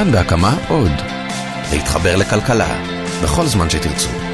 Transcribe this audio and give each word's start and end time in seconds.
כאן 0.00 0.12
בהקמה 0.12 0.56
עוד. 0.68 0.92
להתחבר 1.72 2.16
לכלכלה, 2.16 2.82
בכל 3.22 3.46
זמן 3.46 3.70
שתרצו. 3.70 4.29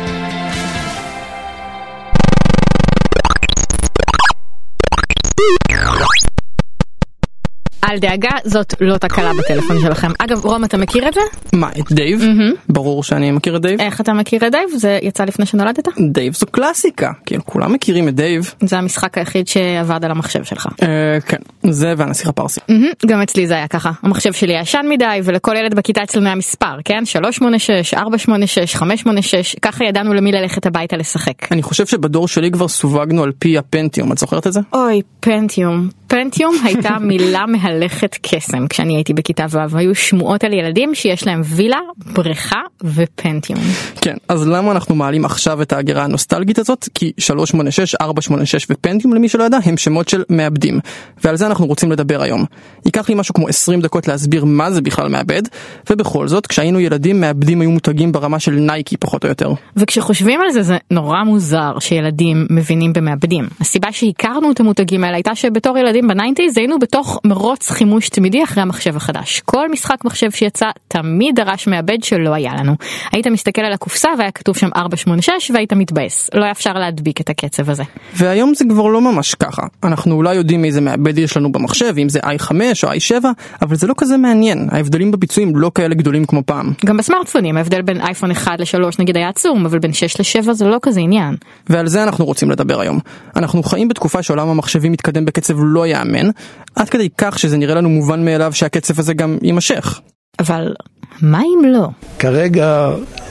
אל 7.91 7.99
דאגה, 7.99 8.30
זאת 8.45 8.75
לא 8.80 8.99
תקלה 8.99 9.33
בטלפון 9.35 9.80
שלכם. 9.80 10.09
אגב, 10.19 10.45
רום, 10.45 10.65
אתה 10.65 10.77
מכיר 10.77 11.08
את 11.08 11.15
זה? 11.15 11.21
מה, 11.53 11.69
את 11.81 11.92
דייב? 11.92 12.24
ברור 12.69 13.03
שאני 13.03 13.31
מכיר 13.31 13.56
את 13.56 13.63
דייב. 13.63 13.81
איך 13.81 14.01
אתה 14.01 14.13
מכיר 14.13 14.47
את 14.47 14.53
דייב? 14.53 14.71
זה 14.77 14.99
יצא 15.03 15.24
לפני 15.24 15.47
שנולדת? 15.47 15.88
דייב 16.12 16.34
זו 16.34 16.46
קלאסיקה, 16.46 17.12
כאילו 17.27 17.45
כולם 17.45 17.73
מכירים 17.73 18.09
את 18.09 18.14
דייב. 18.14 18.55
זה 18.62 18.78
המשחק 18.78 19.19
היחיד 19.19 19.48
שעבד 19.48 20.05
על 20.05 20.10
המחשב 20.10 20.45
שלך. 20.45 20.66
אה, 20.83 21.20
כן, 21.27 21.37
זה 21.70 21.95
והנסיך 21.96 22.28
הפרסי. 22.28 22.60
מהמם, 22.69 22.88
גם 23.06 23.23
אצלי 23.23 23.46
זה 23.46 23.55
היה 23.55 23.69
ככה. 23.69 23.91
המחשב 24.02 24.32
שלי 24.32 24.60
ישן 24.60 24.87
מדי, 24.88 25.20
ולכל 25.24 25.56
ילד 25.56 25.74
בכיתה 25.74 26.02
אצלנו 26.02 26.27
היה 26.27 26.34
מספר, 26.34 26.77
כן? 26.84 27.05
386, 27.05 27.95
486, 27.95 28.77
586, 28.77 29.56
ככה 29.62 29.84
ידענו 29.84 30.14
למי 30.14 30.32
ללכת 30.32 30.66
הביתה 30.66 30.96
לשחק. 30.96 31.52
אני 31.52 31.62
חושב 31.62 31.87
שבדור 31.87 32.28
שלי 32.28 32.50
כבר 32.50 32.68
סווגנו 32.68 33.23
על 33.23 33.32
פי 33.38 33.59
הפנטיום, 33.59 34.12
את 34.12 34.18
זוכרת 34.18 34.46
את 34.46 34.52
זה? 34.52 34.60
אוי, 34.73 35.02
פנטיום. 35.20 35.88
פנטיום 36.06 36.55
הייתה 36.65 36.98
מילה 37.09 37.46
מהלכת 37.46 38.16
קסם 38.23 38.66
כשאני 38.66 38.95
הייתי 38.95 39.12
בכיתה 39.12 39.47
ו', 39.51 39.77
היו 39.77 39.95
שמועות 39.95 40.45
על 40.45 40.52
ילדים 40.52 40.95
שיש 40.95 41.27
להם 41.27 41.41
וילה, 41.45 41.78
בריכה 41.97 42.60
ופנטיום. 42.84 43.59
כן, 44.01 44.14
אז 44.28 44.48
למה 44.48 44.73
אנחנו 44.73 44.95
מעלים 44.95 45.24
עכשיו 45.24 45.62
את 45.62 45.73
ההגירה 45.73 46.05
הנוסטלגית 46.05 46.59
הזאת? 46.59 46.88
כי 46.95 47.12
386, 47.19 47.95
486 47.95 48.66
ופנטיום 48.70 49.14
למי 49.14 49.28
שלא 49.28 49.45
ידע 49.45 49.59
הם 49.64 49.77
שמות 49.77 50.09
של 50.09 50.23
מעבדים, 50.28 50.80
ועל 51.24 51.37
זה 51.37 51.47
אנחנו 51.47 51.66
רוצים 51.66 51.92
לדבר 51.92 52.23
היום. 52.23 52.45
ייקח 52.84 53.09
לי 53.09 53.14
משהו 53.14 53.34
כמו 53.34 53.48
20 53.48 53.80
דקות 53.80 54.09
להסביר 54.09 54.45
מה 54.45 54.70
זה 54.70 54.80
בכלל 54.80 55.09
מעבד, 55.09 55.42
ובכל 55.91 56.28
זאת, 56.28 56.47
כשהיינו 56.47 56.80
ילדים 56.80 57.20
מעבדים 57.20 57.61
היו 57.61 57.70
מותגים 57.70 58.12
ברמה 58.12 58.38
של 58.38 58.52
נייקי 58.52 58.97
פחות 58.97 59.25
או 59.25 59.28
יותר. 59.28 59.52
וכשחושבים 59.77 60.41
על 60.41 60.50
זה 60.50 60.62
זה 60.62 60.77
נורא 60.91 61.25
מוזר 61.25 61.78
שילדים 61.78 62.47
מבינים 62.50 62.92
במעבדים. 62.92 63.45
הסיבה 63.61 63.92
שהכרנו 63.92 64.50
את 64.50 64.61
המותגים 64.61 65.05
האלה 65.05 65.17
הייתה 65.17 65.34
שבתור 65.34 65.78
ילדים 65.78 65.95
ב 66.02 66.09
nineties 66.09 66.58
היינו 66.58 66.78
בתוך 66.78 67.20
מרוץ 67.25 67.70
חימוש 67.70 68.08
תמידי 68.08 68.44
אחרי 68.44 68.62
המחשב 68.62 68.97
החדש. 68.97 69.42
כל 69.44 69.69
משחק 69.69 70.05
מחשב 70.05 70.30
שיצא 70.30 70.66
תמיד 70.89 71.34
דרש 71.34 71.66
מעבד 71.66 72.02
שלא 72.02 72.34
היה 72.34 72.55
לנו. 72.55 72.75
היית 73.12 73.27
מסתכל 73.27 73.62
על 73.62 73.72
הקופסה 73.72 74.08
והיה 74.19 74.30
כתוב 74.30 74.56
שם 74.56 74.69
486 74.77 75.50
והיית 75.50 75.72
מתבאס. 75.72 76.30
לא 76.34 76.42
היה 76.42 76.50
אפשר 76.50 76.72
להדביק 76.72 77.20
את 77.20 77.30
הקצב 77.30 77.70
הזה. 77.70 77.83
והיום 78.14 78.55
זה 78.55 78.64
כבר 78.69 78.86
לא 78.86 79.00
ממש 79.00 79.34
ככה. 79.34 79.62
אנחנו 79.84 80.14
אולי 80.14 80.34
יודעים 80.34 80.64
איזה 80.64 80.80
מעבד 80.80 81.19
יש 81.19 81.36
לנו 81.36 81.52
במחשב, 81.52 81.94
אם 81.98 82.08
זה 82.08 82.20
i5 82.20 82.50
או 82.84 82.92
i7, 82.92 83.24
אבל 83.62 83.77
זה 83.77 83.86
לא 83.86 83.94
כזה 83.97 84.17
מעניין. 84.17 84.69
ההבדלים 84.72 85.11
בביצועים 85.11 85.56
לא 85.56 85.70
כאלה 85.74 85.94
גדולים 85.94 86.24
כמו 86.24 86.42
פעם. 86.47 86.72
גם 86.86 86.97
בסמארטפונים 86.97 87.56
ההבדל 87.56 87.83
בין 87.83 88.00
אייפון 88.00 88.30
1 88.30 88.61
ל-3 88.61 88.97
נגיד 88.98 89.17
היה 89.17 89.28
עצום, 89.28 89.67
אבל 89.67 89.78
בין 89.78 89.92
6 89.92 90.36
ל-7 90.39 90.52
זה 90.52 90.64
לא 90.64 90.78
כזה 90.83 91.00
עניין. 91.00 91.36
ועל 91.69 91.86
זה 91.86 92.02
אנחנו 92.02 92.24
רוצים 92.24 92.50
לדבר 92.50 92.80
היום. 92.80 92.98
אנחנו 93.36 93.62
חיים 93.62 93.89
בתקופה 93.89 94.22
שעולם 94.22 94.48
המחשבים 94.48 94.92
מתקדם 94.92 95.24
בקצב 95.24 95.55
לא 95.58 95.86
ייאמן, 95.87 96.31
עד 96.75 96.89
כדי 96.89 97.09
כך 97.19 97.39
שזה 97.39 97.56
נראה 97.56 97.75
לנו 97.75 97.89
מובן 97.89 98.25
מאליו 98.25 98.53
שהקצב 98.53 99.01
הזה 99.01 99.15
גם 99.15 99.39
יימשך. 99.42 100.01
אבל 100.39 100.75
מה 101.23 101.41
אם 101.41 101.73
לא? 101.73 101.89
כרגע 102.19 102.91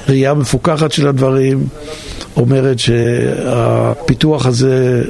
ראייה 0.09 0.34
מפוקחת 0.34 0.92
של 0.92 1.08
הדברים 1.08 1.67
אומרת 2.38 2.80
שהפיתוח 2.80 4.45
הזה 4.45 5.03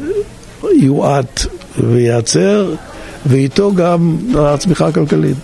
יואט 0.76 1.46
וייעצר, 1.78 2.76
ואיתו 3.26 3.74
גם 3.74 4.18
הצמיחה 4.38 4.88
הכלכלית. 4.88 5.38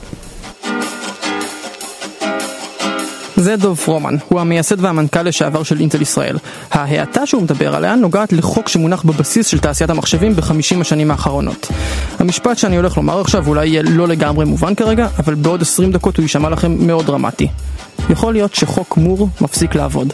זה 3.41 3.55
דוב 3.55 3.77
פרומן, 3.77 4.15
הוא 4.27 4.39
המייסד 4.39 4.83
והמנכ"ל 4.83 5.21
לשעבר 5.21 5.63
של 5.63 5.79
אינטל 5.79 6.01
ישראל. 6.01 6.37
ההאטה 6.71 7.25
שהוא 7.25 7.43
מדבר 7.43 7.75
עליה 7.75 7.95
נוגעת 7.95 8.33
לחוק 8.33 8.67
שמונח 8.67 9.03
בבסיס 9.03 9.47
של 9.47 9.59
תעשיית 9.59 9.89
המחשבים 9.89 10.35
בחמישים 10.35 10.81
השנים 10.81 11.11
האחרונות. 11.11 11.67
המשפט 12.19 12.57
שאני 12.57 12.75
הולך 12.77 12.97
לומר 12.97 13.21
עכשיו 13.21 13.47
אולי 13.47 13.67
יהיה 13.67 13.83
לא 13.83 14.07
לגמרי 14.07 14.45
מובן 14.45 14.75
כרגע, 14.75 15.07
אבל 15.19 15.33
בעוד 15.33 15.61
20 15.61 15.91
דקות 15.91 16.17
הוא 16.17 16.23
יישמע 16.23 16.49
לכם 16.49 16.87
מאוד 16.87 17.05
דרמטי. 17.05 17.47
יכול 18.09 18.33
להיות 18.33 18.55
שחוק 18.55 18.97
מור 18.97 19.29
מפסיק 19.41 19.75
לעבוד. 19.75 20.13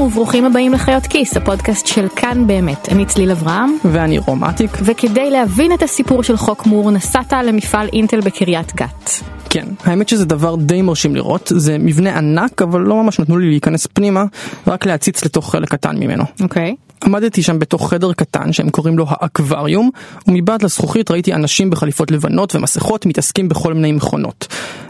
שלום 0.00 0.12
וברוכים 0.12 0.44
הבאים 0.44 0.72
לחיות 0.72 1.06
כיס, 1.06 1.36
הפודקאסט 1.36 1.86
של 1.86 2.08
כאן 2.16 2.46
באמת. 2.46 2.88
אני 2.88 3.06
צליל 3.06 3.30
אברהם, 3.30 3.76
ואני 3.84 4.18
רום 4.18 4.44
אטיק. 4.44 4.70
וכדי 4.82 5.30
להבין 5.30 5.72
את 5.72 5.82
הסיפור 5.82 6.22
של 6.22 6.36
חוק 6.36 6.66
מור 6.66 6.90
נסעת 6.90 7.32
למפעל 7.32 7.88
אינטל 7.92 8.20
בקריית 8.20 8.74
גת. 8.76 9.10
כן, 9.50 9.66
האמת 9.84 10.08
שזה 10.08 10.24
דבר 10.24 10.56
די 10.56 10.82
מרשים 10.82 11.14
לראות, 11.16 11.52
זה 11.56 11.78
מבנה 11.78 12.18
ענק 12.18 12.62
אבל 12.62 12.80
לא 12.80 13.02
ממש 13.02 13.20
נתנו 13.20 13.38
לי 13.38 13.48
להיכנס 13.48 13.86
פנימה, 13.86 14.24
רק 14.66 14.86
להציץ 14.86 15.24
לתוך 15.24 15.52
חלק 15.52 15.70
קטן 15.70 15.96
ממנו. 15.96 16.24
אוקיי. 16.40 16.74
עמדתי 17.04 17.42
שם 17.42 17.58
בתוך 17.58 17.90
חדר 17.90 18.12
קטן 18.12 18.52
שהם 18.52 18.70
קוראים 18.70 18.98
לו 18.98 19.06
האקווריום, 19.08 19.90
ומבעד 20.28 20.62
לזכוכית 20.62 21.10
ראיתי 21.10 21.34
אנשים 21.34 21.70
בחליפות 21.70 22.10
לבנות 22.10 22.54
ומסכות 22.54 23.06
מתעסקים 23.06 23.48
בכל 23.48 23.74
מיני 23.74 23.92
מכונות. 23.92 24.46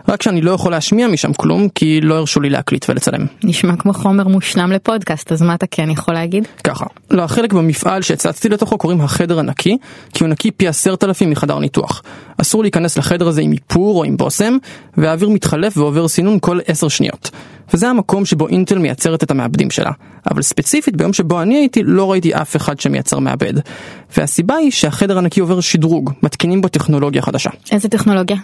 רק 0.08 0.22
שאני 0.22 0.40
לא 0.40 0.50
יכול 0.50 0.72
להשמיע 0.72 1.08
משם 1.08 1.32
כלום, 1.32 1.68
כי 1.68 2.00
לא 2.00 2.14
הרשו 2.14 2.40
לי 2.40 2.50
להקליט 2.50 2.86
ולצלם. 2.88 3.26
נשמע 3.44 3.76
כמו 3.76 3.92
חומר 3.92 4.28
מושלם 4.28 4.72
לפודקאסט, 4.72 5.32
אז 5.32 5.42
מה 5.42 5.54
אתה 5.54 5.66
כן 5.66 5.90
יכול 5.90 6.14
להגיד? 6.14 6.48
ככה, 6.64 6.86
לחלק 7.10 7.52
במפעל 7.52 8.02
שהצצתי 8.02 8.48
לתוכו 8.48 8.78
קוראים 8.78 9.00
החדר 9.00 9.38
הנקי, 9.38 9.78
כי 10.14 10.24
הוא 10.24 10.30
נקי 10.30 10.50
פי 10.50 10.68
עשרת 10.68 11.04
אלפים 11.04 11.30
מחדר 11.30 11.58
ניתוח. 11.58 12.02
אסור 12.40 12.62
להיכנס 12.62 12.98
לחדר 12.98 13.28
הזה 13.28 13.40
עם 13.40 13.52
איפור 13.52 13.98
או 13.98 14.04
עם 14.04 14.16
בושם, 14.16 14.56
והאוויר 14.96 15.28
מתחלף 15.28 15.76
ועובר 15.76 16.08
סינון 16.08 16.38
כל 16.40 16.58
עשר 16.66 16.88
שניות. 16.88 17.30
וזה 17.74 17.88
המקום 17.88 18.24
שבו 18.24 18.48
אינטל 18.48 18.78
מייצרת 18.78 19.22
את 19.22 19.30
המעבדים 19.30 19.70
שלה. 19.70 19.90
אבל 20.30 20.42
ספציפית 20.42 20.96
ביום 20.96 21.12
שבו 21.12 21.42
אני 21.42 21.56
הייתי 21.56 21.82
לא 21.82 22.10
ראיתי 22.10 22.34
אף 22.34 22.56
אחד 22.56 22.80
שמייצר 22.80 23.18
מעבד. 23.18 23.52
והסיבה 24.16 24.54
היא 24.54 24.70
שהחדר 24.70 25.18
הנקי 25.18 25.40
עובר 25.40 25.60
שדרוג, 25.60 26.12
מתקינים 26.22 26.60
בו 26.60 26.68
טכנולוגיה 26.68 27.22
חדשה. 27.22 27.50
איזה 27.72 27.88
טכנולוגיה? 27.88 28.36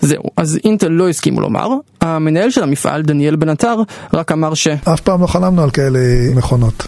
זהו, 0.00 0.22
אז 0.36 0.58
אינטל 0.64 0.88
לא 0.88 1.08
הסכימו 1.08 1.40
לומר, 1.40 1.68
המנהל 2.00 2.50
של 2.50 2.62
המפעל, 2.62 3.02
דניאל 3.02 3.36
בן 3.36 3.48
עטר, 3.48 3.76
רק 4.12 4.32
אמר 4.32 4.54
ש... 4.54 4.68
אף 4.68 5.00
פעם 5.00 5.20
לא 5.20 5.26
חלמנו 5.26 5.62
על 5.62 5.70
כאלה 5.70 5.98
מכונות. 6.34 6.86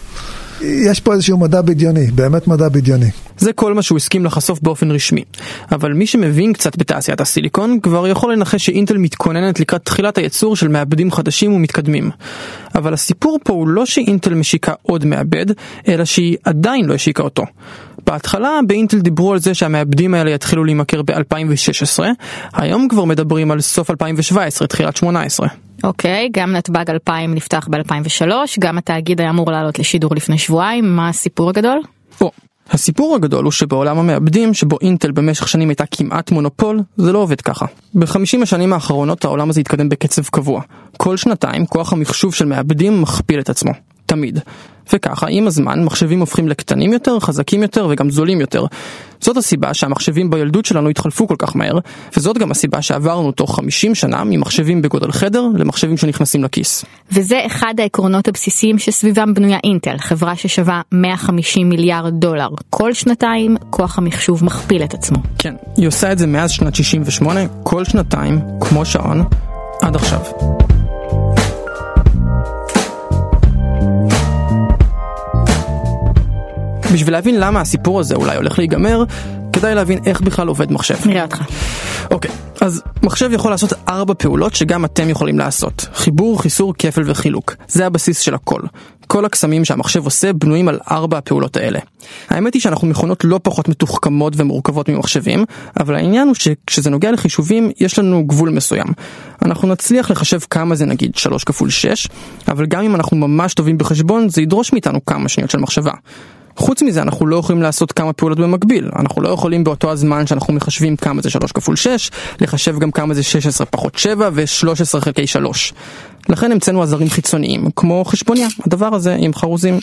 יש 0.63 0.99
פה 0.99 1.13
איזשהו 1.13 1.37
מדע 1.37 1.61
בדיוני, 1.61 2.05
באמת 2.11 2.47
מדע 2.47 2.69
בדיוני. 2.69 3.09
זה 3.37 3.53
כל 3.53 3.73
מה 3.73 3.81
שהוא 3.81 3.97
הסכים 3.97 4.25
לחשוף 4.25 4.61
באופן 4.61 4.91
רשמי. 4.91 5.23
אבל 5.71 5.93
מי 5.93 6.07
שמבין 6.07 6.53
קצת 6.53 6.77
בתעשיית 6.77 7.21
הסיליקון 7.21 7.79
כבר 7.79 8.07
יכול 8.07 8.33
לנחש 8.33 8.65
שאינטל 8.65 8.97
מתכוננת 8.97 9.59
לקראת 9.59 9.85
תחילת 9.85 10.17
הייצור 10.17 10.55
של 10.55 10.67
מעבדים 10.67 11.11
חדשים 11.11 11.53
ומתקדמים. 11.53 12.11
אבל 12.75 12.93
הסיפור 12.93 13.39
פה 13.43 13.53
הוא 13.53 13.67
לא 13.67 13.85
שאינטל 13.85 14.33
משיקה 14.33 14.73
עוד 14.81 15.05
מעבד, 15.05 15.45
אלא 15.87 16.05
שהיא 16.05 16.37
עדיין 16.43 16.85
לא 16.85 16.93
השיקה 16.93 17.23
אותו. 17.23 17.43
בהתחלה 18.05 18.59
באינטל 18.67 18.99
דיברו 18.99 19.33
על 19.33 19.39
זה 19.39 19.53
שהמעבדים 19.53 20.13
האלה 20.13 20.31
יתחילו 20.31 20.63
להימכר 20.63 21.01
ב-2016, 21.01 22.03
היום 22.53 22.87
כבר 22.87 23.05
מדברים 23.05 23.51
על 23.51 23.61
סוף 23.61 23.89
2017, 23.89 24.67
תחילת 24.67 24.97
18. 24.97 25.47
אוקיי, 25.83 26.29
גם 26.31 26.51
נתב"ג 26.51 26.89
2000 26.89 27.33
נפתח 27.35 27.67
ב-2003, 27.71 28.31
גם 28.59 28.77
התאגיד 28.77 29.21
היה 29.21 29.29
אמור 29.29 29.51
לעלות 29.51 29.79
לשידור 29.79 30.15
לפני 30.15 30.37
שבועיים, 30.37 30.95
מה 30.95 31.09
הסיפור 31.09 31.49
הגדול? 31.49 31.81
או, 32.21 32.31
הסיפור 32.71 33.15
הגדול 33.15 33.43
הוא 33.43 33.51
שבעולם 33.51 33.99
המעבדים, 33.99 34.53
שבו 34.53 34.77
אינטל 34.81 35.11
במשך 35.11 35.47
שנים 35.47 35.69
הייתה 35.69 35.83
כמעט 35.91 36.31
מונופול, 36.31 36.79
זה 36.97 37.11
לא 37.11 37.19
עובד 37.19 37.41
ככה. 37.41 37.65
בחמישים 37.95 38.43
השנים 38.43 38.73
האחרונות 38.73 39.25
העולם 39.25 39.49
הזה 39.49 39.59
התקדם 39.59 39.89
בקצב 39.89 40.23
קבוע. 40.23 40.61
כל 40.97 41.17
שנתיים 41.17 41.65
כוח 41.65 41.93
המחשוב 41.93 42.33
של 42.33 42.45
מעבדים 42.45 43.01
מכפיל 43.01 43.39
את 43.39 43.49
עצמו. 43.49 43.71
תמיד. 44.05 44.39
וככה, 44.93 45.27
עם 45.29 45.47
הזמן, 45.47 45.83
מחשבים 45.83 46.19
הופכים 46.19 46.47
לקטנים 46.47 46.93
יותר, 46.93 47.19
חזקים 47.19 47.61
יותר 47.61 47.87
וגם 47.89 48.09
זולים 48.09 48.41
יותר. 48.41 48.65
זאת 49.19 49.37
הסיבה 49.37 49.73
שהמחשבים 49.73 50.29
בילדות 50.29 50.65
שלנו 50.65 50.89
התחלפו 50.89 51.27
כל 51.27 51.35
כך 51.39 51.55
מהר, 51.55 51.79
וזאת 52.17 52.37
גם 52.37 52.51
הסיבה 52.51 52.81
שעברנו 52.81 53.31
תוך 53.31 53.55
50 53.55 53.95
שנה 53.95 54.23
ממחשבים 54.23 54.81
בגודל 54.81 55.11
חדר 55.11 55.43
למחשבים 55.55 55.97
שנכנסים 55.97 56.43
לכיס. 56.43 56.85
וזה 57.11 57.39
אחד 57.45 57.73
העקרונות 57.77 58.27
הבסיסיים 58.27 58.79
שסביבם 58.79 59.33
בנויה 59.33 59.57
אינטל, 59.63 59.97
חברה 59.97 60.35
ששווה 60.35 60.81
150 60.91 61.69
מיליארד 61.69 62.13
דולר. 62.13 62.49
כל 62.69 62.93
שנתיים 62.93 63.55
כוח 63.69 63.97
המחשוב 63.97 64.45
מכפיל 64.45 64.83
את 64.83 64.93
עצמו. 64.93 65.17
כן, 65.37 65.53
היא 65.77 65.87
עושה 65.87 66.11
את 66.11 66.17
זה 66.17 66.27
מאז 66.27 66.51
שנת 66.51 66.75
68, 66.75 67.39
כל 67.63 67.85
שנתיים, 67.85 68.39
כמו 68.61 68.85
שעון, 68.85 69.23
עד 69.81 69.95
עכשיו. 69.95 70.21
בשביל 76.93 77.13
להבין 77.13 77.39
למה 77.39 77.61
הסיפור 77.61 77.99
הזה 77.99 78.15
אולי 78.15 78.35
הולך 78.35 78.59
להיגמר, 78.59 79.03
כדאי 79.53 79.75
להבין 79.75 79.99
איך 80.05 80.21
בכלל 80.21 80.47
עובד 80.47 80.71
מחשב. 80.71 80.95
נראה 81.05 81.23
אותך. 81.23 81.41
אוקיי, 82.11 82.31
אז 82.61 82.81
מחשב 83.03 83.29
יכול 83.33 83.51
לעשות 83.51 83.73
ארבע 83.87 84.13
פעולות 84.17 84.55
שגם 84.55 84.85
אתם 84.85 85.09
יכולים 85.09 85.39
לעשות. 85.39 85.85
חיבור, 85.93 86.41
חיסור, 86.41 86.73
כפל 86.79 87.03
וחילוק. 87.05 87.55
זה 87.67 87.85
הבסיס 87.85 88.19
של 88.19 88.33
הכל. 88.33 88.61
כל 89.07 89.25
הקסמים 89.25 89.65
שהמחשב 89.65 90.05
עושה 90.05 90.33
בנויים 90.33 90.67
על 90.67 90.79
ארבע 90.91 91.17
הפעולות 91.17 91.57
האלה. 91.57 91.79
האמת 92.29 92.53
היא 92.53 92.61
שאנחנו 92.61 92.87
מכונות 92.87 93.23
לא 93.23 93.39
פחות 93.43 93.69
מתוחכמות 93.69 94.33
ומורכבות 94.37 94.89
ממחשבים, 94.89 95.45
אבל 95.79 95.95
העניין 95.95 96.27
הוא 96.27 96.35
שכשזה 96.35 96.89
נוגע 96.89 97.11
לחישובים, 97.11 97.71
יש 97.79 97.99
לנו 97.99 98.23
גבול 98.27 98.49
מסוים. 98.49 98.87
אנחנו 99.45 99.67
נצליח 99.67 100.11
לחשב 100.11 100.39
כמה 100.49 100.75
זה 100.75 100.85
נגיד 100.85 101.15
3 101.15 101.43
כפול 101.43 101.69
6, 101.69 102.07
אבל 102.47 102.65
גם 102.65 102.83
אם 102.83 102.95
אנחנו 102.95 103.17
ממש 103.17 103.53
טובים 103.53 103.77
בחשבון, 103.77 104.29
זה 104.29 104.41
ידרוש 104.41 104.73
מאיתנו 104.73 105.05
כמה 105.05 105.29
שניות 105.29 105.51
של 105.51 105.59
מחשבה. 105.59 105.91
חוץ 106.57 106.81
מזה 106.81 107.01
אנחנו 107.01 107.27
לא 107.27 107.35
יכולים 107.35 107.61
לעשות 107.61 107.91
כמה 107.91 108.13
פעולות 108.13 108.39
במקביל, 108.39 108.89
אנחנו 108.95 109.21
לא 109.21 109.29
יכולים 109.29 109.63
באותו 109.63 109.91
הזמן 109.91 110.27
שאנחנו 110.27 110.53
מחשבים 110.53 110.95
כמה 110.95 111.21
זה 111.21 111.29
3 111.29 111.51
כפול 111.51 111.75
6, 111.75 112.11
לחשב 112.41 112.79
גם 112.79 112.91
כמה 112.91 113.13
זה 113.13 113.23
16 113.23 113.67
פחות 113.67 113.97
7 113.97 114.29
ו-13 114.33 114.99
חלקי 114.99 115.27
3. 115.27 115.73
לכן 116.29 116.51
המצאנו 116.51 116.83
עזרים 116.83 117.09
חיצוניים, 117.09 117.65
כמו 117.75 118.05
חשבוניה, 118.05 118.47
הדבר 118.65 118.95
הזה 118.95 119.15
עם 119.19 119.33
חרוזים. 119.33 119.79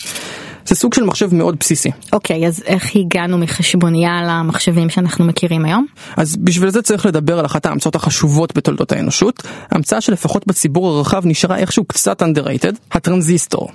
זה 0.67 0.75
סוג 0.75 0.95
של 0.95 1.05
מחשב 1.05 1.35
מאוד 1.35 1.57
בסיסי. 1.61 1.91
אוקיי, 2.13 2.47
אז 2.47 2.63
איך 2.67 2.97
הגענו 2.97 3.39
מחשבוניה 3.39 4.11
למחשבים 4.23 4.91
שאנחנו 4.91 5.25
מכירים 5.25 5.65
היום? 5.65 5.87
אז 6.17 6.37
בשביל 6.37 6.71
זה 6.71 6.83
צריך 6.83 7.07
לדבר 7.07 7.39
על 7.39 7.47
אחת 7.47 7.67
ההמצאות 7.67 7.95
החשובות 7.95 8.57
בתולדות 8.57 8.93
האנושות, 8.93 9.43
המצאה 9.71 10.01
שלפחות 10.01 10.47
בציבור 10.47 10.89
הרחב 10.89 11.23
נשארה 11.25 11.57
איכשהו 11.59 11.85
קצת 11.85 12.23
underrated, 12.23 12.77
הטרנזיסטור. 12.93 13.69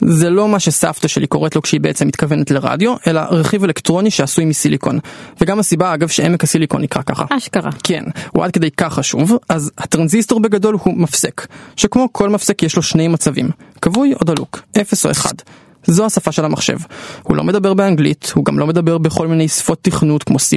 זה 0.00 0.30
לא 0.30 0.48
מה 0.48 0.60
שסבתא 0.60 1.08
שלי 1.08 1.26
קוראת 1.26 1.56
לו 1.56 1.62
כשהיא 1.62 1.80
בעצם 1.80 2.06
מתכוונת 2.06 2.50
לרדיו, 2.50 2.94
אלא 3.06 3.20
רכיב 3.20 3.64
אלקטרוני 3.64 4.10
שעשוי 4.10 4.44
מסיליקון. 4.44 4.98
וגם 5.40 5.58
הסיבה 5.58 5.94
אגב 5.94 6.08
שעמק 6.08 6.44
הסיליקון 6.44 6.82
נקרא 6.82 7.02
ככה. 7.02 7.24
אשכרה. 7.30 7.70
כן, 7.84 8.04
הוא 8.32 8.44
עד 8.44 8.50
כדי 8.50 8.70
כך 8.70 8.94
חשוב, 8.94 9.32
אז 9.48 9.70
הטרנזיסטור 9.78 10.40
בגדול 10.40 10.76
הוא 10.82 10.98
מפסק, 10.98 11.46
שכמו 11.76 12.08
כל 12.12 12.28
מפסק 12.28 12.62
יש 12.62 12.76
לו 12.76 12.82
שני 12.82 13.08
מצבים, 13.08 13.50
כבוי 13.82 14.14
או 14.14 14.24
דלוק, 14.24 14.62
0 14.80 15.06
או 15.06 15.10
1. 15.10 15.42
זו 15.86 16.06
השפה 16.06 16.32
של 16.32 16.44
המחשב. 16.44 16.76
הוא 17.22 17.36
לא 17.36 17.44
מדבר 17.44 17.74
באנגלית, 17.74 18.32
הוא 18.34 18.44
גם 18.44 18.58
לא 18.58 18.66
מדבר 18.66 18.98
בכל 18.98 19.26
מיני 19.26 19.48
שפות 19.48 19.78
תכנות 19.82 20.22
כמו 20.22 20.36
C++, 20.36 20.56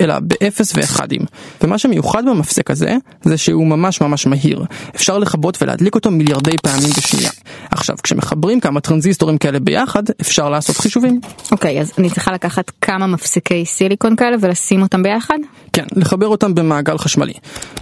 אלא 0.00 0.14
באפס 0.20 0.72
ואחדים. 0.76 1.20
ומה 1.62 1.78
שמיוחד 1.78 2.24
במפסק 2.26 2.70
הזה, 2.70 2.96
זה 3.24 3.36
שהוא 3.36 3.66
ממש 3.66 4.00
ממש 4.00 4.26
מהיר. 4.26 4.64
אפשר 4.96 5.18
לכבות 5.18 5.62
ולהדליק 5.62 5.94
אותו 5.94 6.10
מיליארדי 6.10 6.56
פעמים 6.62 6.90
בשנייה. 6.96 7.30
עכשיו, 7.70 7.96
כשמחברים 8.02 8.60
כמה 8.60 8.80
טרנזיסטורים 8.80 9.38
כאלה 9.38 9.60
ביחד, 9.60 10.02
אפשר 10.20 10.48
לעשות 10.48 10.76
חישובים. 10.76 11.20
אוקיי, 11.52 11.80
אז 11.80 11.92
אני 11.98 12.10
צריכה 12.10 12.32
לקחת 12.32 12.70
כמה 12.80 13.06
מפסקי 13.06 13.64
סיליקון 13.66 14.16
כאלה 14.16 14.36
ולשים 14.40 14.82
אותם 14.82 15.02
ביחד? 15.02 15.38
כן, 15.72 15.84
לחבר 15.96 16.26
אותם 16.26 16.54
במעגל 16.54 16.98
חשמלי. 16.98 17.32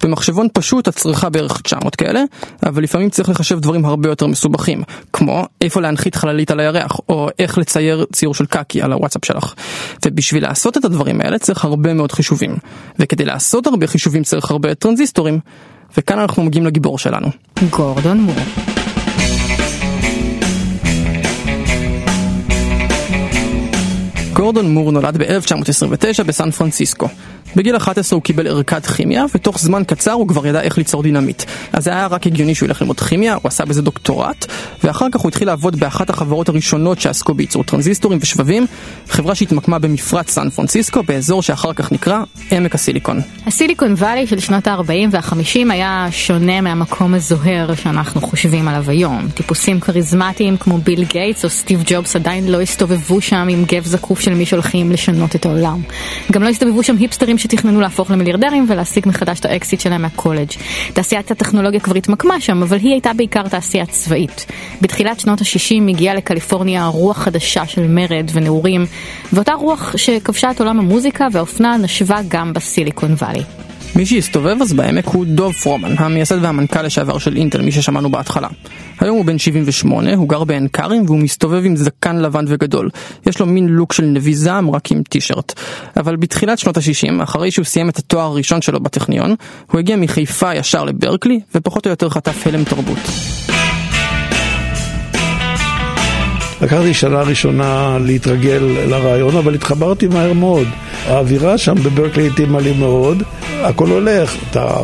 במחשבון 0.02 0.48
פשוט 0.52 0.88
את 0.88 0.96
צריכה 0.96 1.28
בערך 1.28 1.60
900 1.60 1.96
כאלה, 1.96 2.22
אבל 2.66 2.82
לפעמים 2.82 3.10
צריך 3.10 3.28
לחשב 3.28 3.60
דברים 3.60 3.84
הרבה 3.84 4.08
יותר 4.08 4.26
מסובכים, 4.26 4.82
כמו 5.12 5.44
איפה 5.60 5.80
להנחית 5.80 6.14
חללית 6.14 6.50
על 6.50 6.60
הירח, 6.64 7.00
או 7.08 7.28
איך 7.38 7.58
לצייר 7.58 8.04
ציור 8.12 8.34
של 8.34 8.46
קקי 8.46 8.82
על 8.82 8.92
הוואטסאפ 8.92 9.24
שלך. 9.24 9.54
ובשביל 10.06 10.42
לעשות 10.42 10.76
את 10.76 10.84
הדברים 10.84 11.20
האלה 11.20 11.38
צריך 11.38 11.64
הרבה 11.64 11.94
מאוד 11.94 12.12
חישובים. 12.12 12.56
וכדי 12.98 13.24
לעשות 13.24 13.66
הרבה 13.66 13.86
חישובים 13.86 14.22
צריך 14.22 14.50
הרבה 14.50 14.74
טרנזיסטורים. 14.74 15.40
וכאן 15.96 16.18
אנחנו 16.18 16.42
מגיעים 16.42 16.66
לגיבור 16.66 16.98
שלנו. 16.98 17.28
גורדון 17.70 18.20
מור. 18.20 18.34
גורדון 24.32 24.70
מור 24.70 24.92
נולד 24.92 25.16
ב-1929 25.16 26.22
בסן 26.26 26.50
פרנסיסקו. 26.50 27.08
בגיל 27.56 27.76
11 27.76 28.16
הוא 28.16 28.22
קיבל 28.22 28.46
ערכת 28.46 28.86
כימיה, 28.86 29.24
ותוך 29.34 29.58
זמן 29.58 29.82
קצר 29.86 30.12
הוא 30.12 30.28
כבר 30.28 30.46
ידע 30.46 30.60
איך 30.60 30.78
ליצור 30.78 31.02
דינמיט. 31.02 31.42
אז 31.72 31.84
זה 31.84 31.90
היה 31.90 32.06
רק 32.06 32.26
הגיוני 32.26 32.54
שהוא 32.54 32.66
ילך 32.66 32.82
ללמוד 32.82 33.00
כימיה, 33.00 33.34
הוא 33.34 33.42
עשה 33.44 33.64
בזה 33.64 33.82
דוקטורט, 33.82 34.46
ואחר 34.84 35.06
כך 35.12 35.20
הוא 35.20 35.28
התחיל 35.28 35.48
לעבוד 35.48 35.76
באחת 35.76 36.10
החברות 36.10 36.48
הראשונות 36.48 37.00
שעסקו 37.00 37.34
בייצור 37.34 37.64
טרנזיסטורים 37.64 38.18
ושבבים, 38.22 38.66
חברה 39.08 39.34
שהתמקמה 39.34 39.78
במפרץ 39.78 40.30
סן 40.30 40.50
פרנסיסקו, 40.50 41.02
באזור 41.02 41.42
שאחר 41.42 41.72
כך 41.72 41.92
נקרא 41.92 42.18
עמק 42.50 42.74
הסיליקון. 42.74 43.20
ה 43.46 43.52
Silicon 43.52 43.92
Valley 43.92 44.26
של 44.26 44.40
שנות 44.40 44.66
ה-40 44.66 45.08
וה-50 45.10 45.72
היה 45.72 46.06
שונה 46.10 46.60
מהמקום 46.60 47.14
הזוהר 47.14 47.74
שאנחנו 47.74 48.20
חושבים 48.20 48.68
עליו 48.68 48.90
היום. 48.90 49.28
טיפוסים 49.34 49.80
כריזמטיים 49.80 50.56
כמו 50.56 50.78
ביל 50.78 51.04
גייטס 51.04 51.44
או 51.44 51.50
סטיב 51.50 51.82
ג'ובס 51.86 52.16
עדיין 52.16 52.48
לא 52.48 52.60
הסתובבו 52.60 53.20
שם 53.20 53.46
עם 53.50 53.64
גב 53.64 53.84
זקוף 53.84 54.20
של 54.20 54.34
מי 54.34 54.46
שהולכים 54.46 54.92
לשנות 54.92 55.36
את 55.36 55.46
העולם. 55.46 55.80
גם 56.32 56.42
לא 56.42 56.48
הסתובבו 56.48 56.82
שם 56.82 56.96
היפסטרים 56.96 57.38
שתכננו 57.44 57.80
להפוך 57.80 58.10
למיליארדרים 58.10 58.66
ולהשיג 58.68 59.08
מחדש 59.08 59.40
את 59.40 59.44
האקסיט 59.44 59.80
שלהם 59.80 60.02
מהקולג'. 60.02 60.50
תעשיית 60.92 61.30
הטכנולוגיה 61.30 61.80
כבר 61.80 61.94
התמקמה 61.94 62.40
שם, 62.40 62.62
אבל 62.62 62.76
היא 62.76 62.90
הייתה 62.92 63.12
בעיקר 63.12 63.48
תעשייה 63.48 63.86
צבאית. 63.86 64.46
בתחילת 64.80 65.20
שנות 65.20 65.40
ה-60 65.40 65.90
הגיעה 65.90 66.14
לקליפורניה 66.14 66.86
רוח 66.86 67.18
חדשה 67.18 67.66
של 67.66 67.86
מרד 67.88 68.30
ונעורים, 68.32 68.86
ואותה 69.32 69.52
רוח 69.52 69.96
שכבשה 69.96 70.50
את 70.50 70.60
עולם 70.60 70.78
המוזיקה 70.78 71.26
והאופנה 71.32 71.76
נשבה 71.76 72.16
גם 72.28 72.52
בסיליקון 72.52 73.12
וואלי. 73.12 73.42
מי 73.96 74.06
שהסתובב 74.06 74.56
אז 74.62 74.72
בעמק 74.72 75.06
הוא 75.06 75.26
דוב 75.26 75.52
פרומן, 75.52 75.94
המייסד 75.98 76.38
והמנכ"ל 76.42 76.82
לשעבר 76.82 77.18
של 77.18 77.36
אינטל, 77.36 77.62
מי 77.62 77.72
ששמענו 77.72 78.10
בהתחלה. 78.10 78.48
היום 79.00 79.16
הוא 79.16 79.24
בן 79.24 79.38
78, 79.38 80.14
הוא 80.14 80.28
גר 80.28 80.44
בעין 80.44 80.68
כרם 80.68 81.02
והוא 81.06 81.18
מסתובב 81.18 81.64
עם 81.64 81.76
זקן 81.76 82.16
לבן 82.16 82.44
וגדול. 82.48 82.90
יש 83.26 83.40
לו 83.40 83.46
מין 83.46 83.68
לוק 83.68 83.92
של 83.92 84.04
נביא 84.04 84.36
זעם 84.36 84.70
רק 84.70 84.92
עם 84.92 85.02
טישרט. 85.08 85.60
אבל 85.96 86.16
בתחילת 86.16 86.58
שנות 86.58 86.76
ה-60, 86.76 87.22
אחרי 87.22 87.50
שהוא 87.50 87.64
סיים 87.64 87.88
את 87.88 87.98
התואר 87.98 88.24
הראשון 88.24 88.62
שלו 88.62 88.80
בטכניון, 88.80 89.34
הוא 89.72 89.78
הגיע 89.78 89.96
מחיפה 89.96 90.54
ישר 90.54 90.84
לברקלי, 90.84 91.40
ופחות 91.54 91.86
או 91.86 91.90
יותר 91.90 92.08
חטף 92.08 92.46
הלם 92.46 92.64
תרבות. 92.64 92.98
לקחתי 96.62 96.94
שנה 96.94 97.22
ראשונה 97.22 97.98
להתרגל 98.00 98.62
לרעיון, 98.88 99.36
אבל 99.36 99.54
התחברתי 99.54 100.06
מהר 100.06 100.32
מאוד. 100.32 100.66
האווירה 101.06 101.58
שם 101.58 101.74
בברקלי 101.74 102.26
התאימה 102.26 102.60
לי 102.60 102.72
מאוד, 102.72 103.22
הכל 103.62 103.88
הולך, 103.88 104.36
אתה 104.50 104.76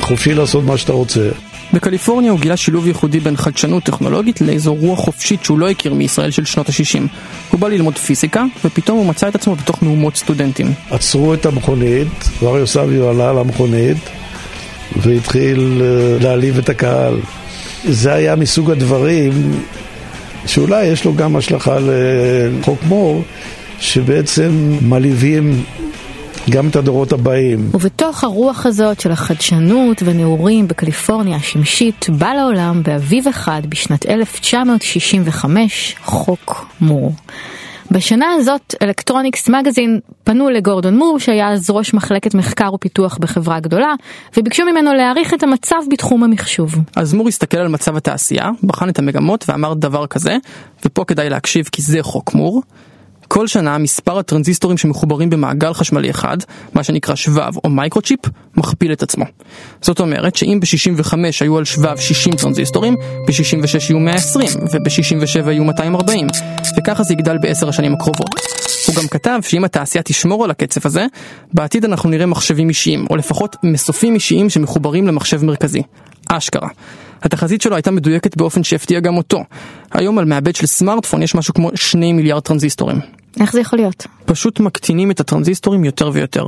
חופשי 0.00 0.34
לעשות 0.34 0.64
מה 0.64 0.76
שאתה 0.76 0.92
רוצה. 0.92 1.28
בקליפורניה 1.72 2.30
הוא 2.30 2.40
גילה 2.40 2.56
שילוב 2.56 2.86
ייחודי 2.86 3.20
בין 3.20 3.36
חדשנות 3.36 3.82
טכנולוגית 3.82 4.40
לאיזו 4.40 4.74
רוח 4.74 4.98
חופשית 4.98 5.44
שהוא 5.44 5.58
לא 5.58 5.70
הכיר 5.70 5.94
מישראל 5.94 6.30
של 6.30 6.44
שנות 6.44 6.68
ה-60. 6.68 7.02
הוא 7.50 7.60
בא 7.60 7.68
ללמוד 7.68 7.98
פיזיקה, 7.98 8.44
ופתאום 8.64 8.98
הוא 8.98 9.06
מצא 9.06 9.28
את 9.28 9.34
עצמו 9.34 9.56
בתוך 9.56 9.82
מהומות 9.82 10.16
סטודנטים. 10.16 10.72
עצרו 10.90 11.34
את 11.34 11.46
המכונית, 11.46 12.08
ואריו 12.42 12.66
סביו 12.66 13.08
עלה 13.08 13.30
על 13.30 13.38
המכונית, 13.38 13.96
והתחיל 14.96 15.82
אה, 15.82 16.18
להעליב 16.20 16.58
את 16.58 16.68
הקהל. 16.68 17.20
זה 17.84 18.12
היה 18.12 18.36
מסוג 18.36 18.70
הדברים 18.70 19.32
שאולי 20.46 20.84
יש 20.86 21.04
לו 21.04 21.14
גם 21.14 21.36
השלכה 21.36 21.76
לחוק 21.80 22.82
מור, 22.82 23.22
שבעצם 23.82 24.78
מלהיבים 24.82 25.64
גם 26.50 26.68
את 26.68 26.76
הדורות 26.76 27.12
הבאים. 27.12 27.70
ובתוך 27.74 28.24
הרוח 28.24 28.66
הזאת 28.66 29.00
של 29.00 29.12
החדשנות 29.12 30.02
ונעורים 30.04 30.68
בקליפורניה 30.68 31.36
השמשית, 31.36 32.06
בא 32.18 32.32
לעולם 32.32 32.82
באביב 32.82 33.28
אחד 33.28 33.62
בשנת 33.68 34.06
1965 34.06 35.96
חוק 36.04 36.66
מור. 36.80 37.12
בשנה 37.90 38.32
הזאת 38.32 38.74
Electronics 38.82 39.48
Magazine 39.48 40.00
פנו 40.24 40.50
לגורדון 40.50 40.96
מור 40.96 41.18
שהיה 41.18 41.52
אז 41.52 41.70
ראש 41.70 41.94
מחלקת 41.94 42.34
מחקר 42.34 42.74
ופיתוח 42.74 43.18
בחברה 43.18 43.60
גדולה 43.60 43.94
וביקשו 44.36 44.64
ממנו 44.64 44.94
להעריך 44.94 45.34
את 45.34 45.42
המצב 45.42 45.76
בתחום 45.90 46.24
המחשוב. 46.24 46.74
אז 46.96 47.14
מור 47.14 47.28
הסתכל 47.28 47.58
על 47.58 47.68
מצב 47.68 47.96
התעשייה, 47.96 48.50
בחן 48.62 48.88
את 48.88 48.98
המגמות 48.98 49.44
ואמר 49.48 49.74
דבר 49.74 50.06
כזה, 50.06 50.36
ופה 50.84 51.04
כדאי 51.04 51.30
להקשיב 51.30 51.68
כי 51.72 51.82
זה 51.82 51.98
חוק 52.02 52.34
מור. 52.34 52.62
כל 53.34 53.46
שנה 53.46 53.78
מספר 53.78 54.18
הטרנזיסטורים 54.18 54.78
שמחוברים 54.78 55.30
במעגל 55.30 55.72
חשמלי 55.72 56.10
אחד, 56.10 56.36
מה 56.74 56.82
שנקרא 56.82 57.14
שבב 57.14 57.56
או 57.64 57.70
microchip, 57.70 58.20
מכפיל 58.56 58.92
את 58.92 59.02
עצמו. 59.02 59.24
זאת 59.82 60.00
אומרת 60.00 60.36
שאם 60.36 60.60
ב-65 60.60 61.14
היו 61.40 61.58
על 61.58 61.64
שבב 61.64 61.96
60 61.96 62.34
טרנזיסטורים, 62.34 62.96
ב-66 63.26 63.90
יהיו 63.90 63.98
120 63.98 64.48
וב-67 64.72 65.50
יהיו 65.50 65.64
240, 65.64 66.26
וככה 66.78 67.02
זה 67.02 67.12
יגדל 67.12 67.38
בעשר 67.38 67.68
השנים 67.68 67.94
הקרובות. 67.94 68.30
הוא 68.86 68.94
גם 68.94 69.08
כתב 69.08 69.38
שאם 69.42 69.64
התעשייה 69.64 70.02
תשמור 70.02 70.44
על 70.44 70.50
הקצב 70.50 70.80
הזה, 70.84 71.06
בעתיד 71.54 71.84
אנחנו 71.84 72.10
נראה 72.10 72.26
מחשבים 72.26 72.68
אישיים, 72.68 73.06
או 73.10 73.16
לפחות 73.16 73.56
מסופים 73.62 74.14
אישיים 74.14 74.50
שמחוברים 74.50 75.06
למחשב 75.06 75.44
מרכזי. 75.44 75.82
אשכרה. 76.28 76.68
התחזית 77.22 77.62
שלו 77.62 77.76
הייתה 77.76 77.90
מדויקת 77.90 78.36
באופן 78.36 78.64
שהפתיע 78.64 79.00
גם 79.00 79.16
אותו. 79.16 79.44
היום 79.92 80.18
על 80.18 80.24
מעבד 80.24 80.56
של 80.56 80.66
סמארטפון 80.66 81.22
יש 81.22 81.34
משהו 81.34 81.54
כמו 81.54 81.70
2 81.74 82.16
מיליארד 82.16 82.42
טרנזיסטורים. 82.42 83.21
איך 83.40 83.52
זה 83.52 83.60
יכול 83.60 83.78
להיות? 83.78 84.06
פשוט 84.24 84.60
מקטינים 84.60 85.10
את 85.10 85.20
הטרנזיסטורים 85.20 85.84
יותר 85.84 86.10
ויותר. 86.12 86.46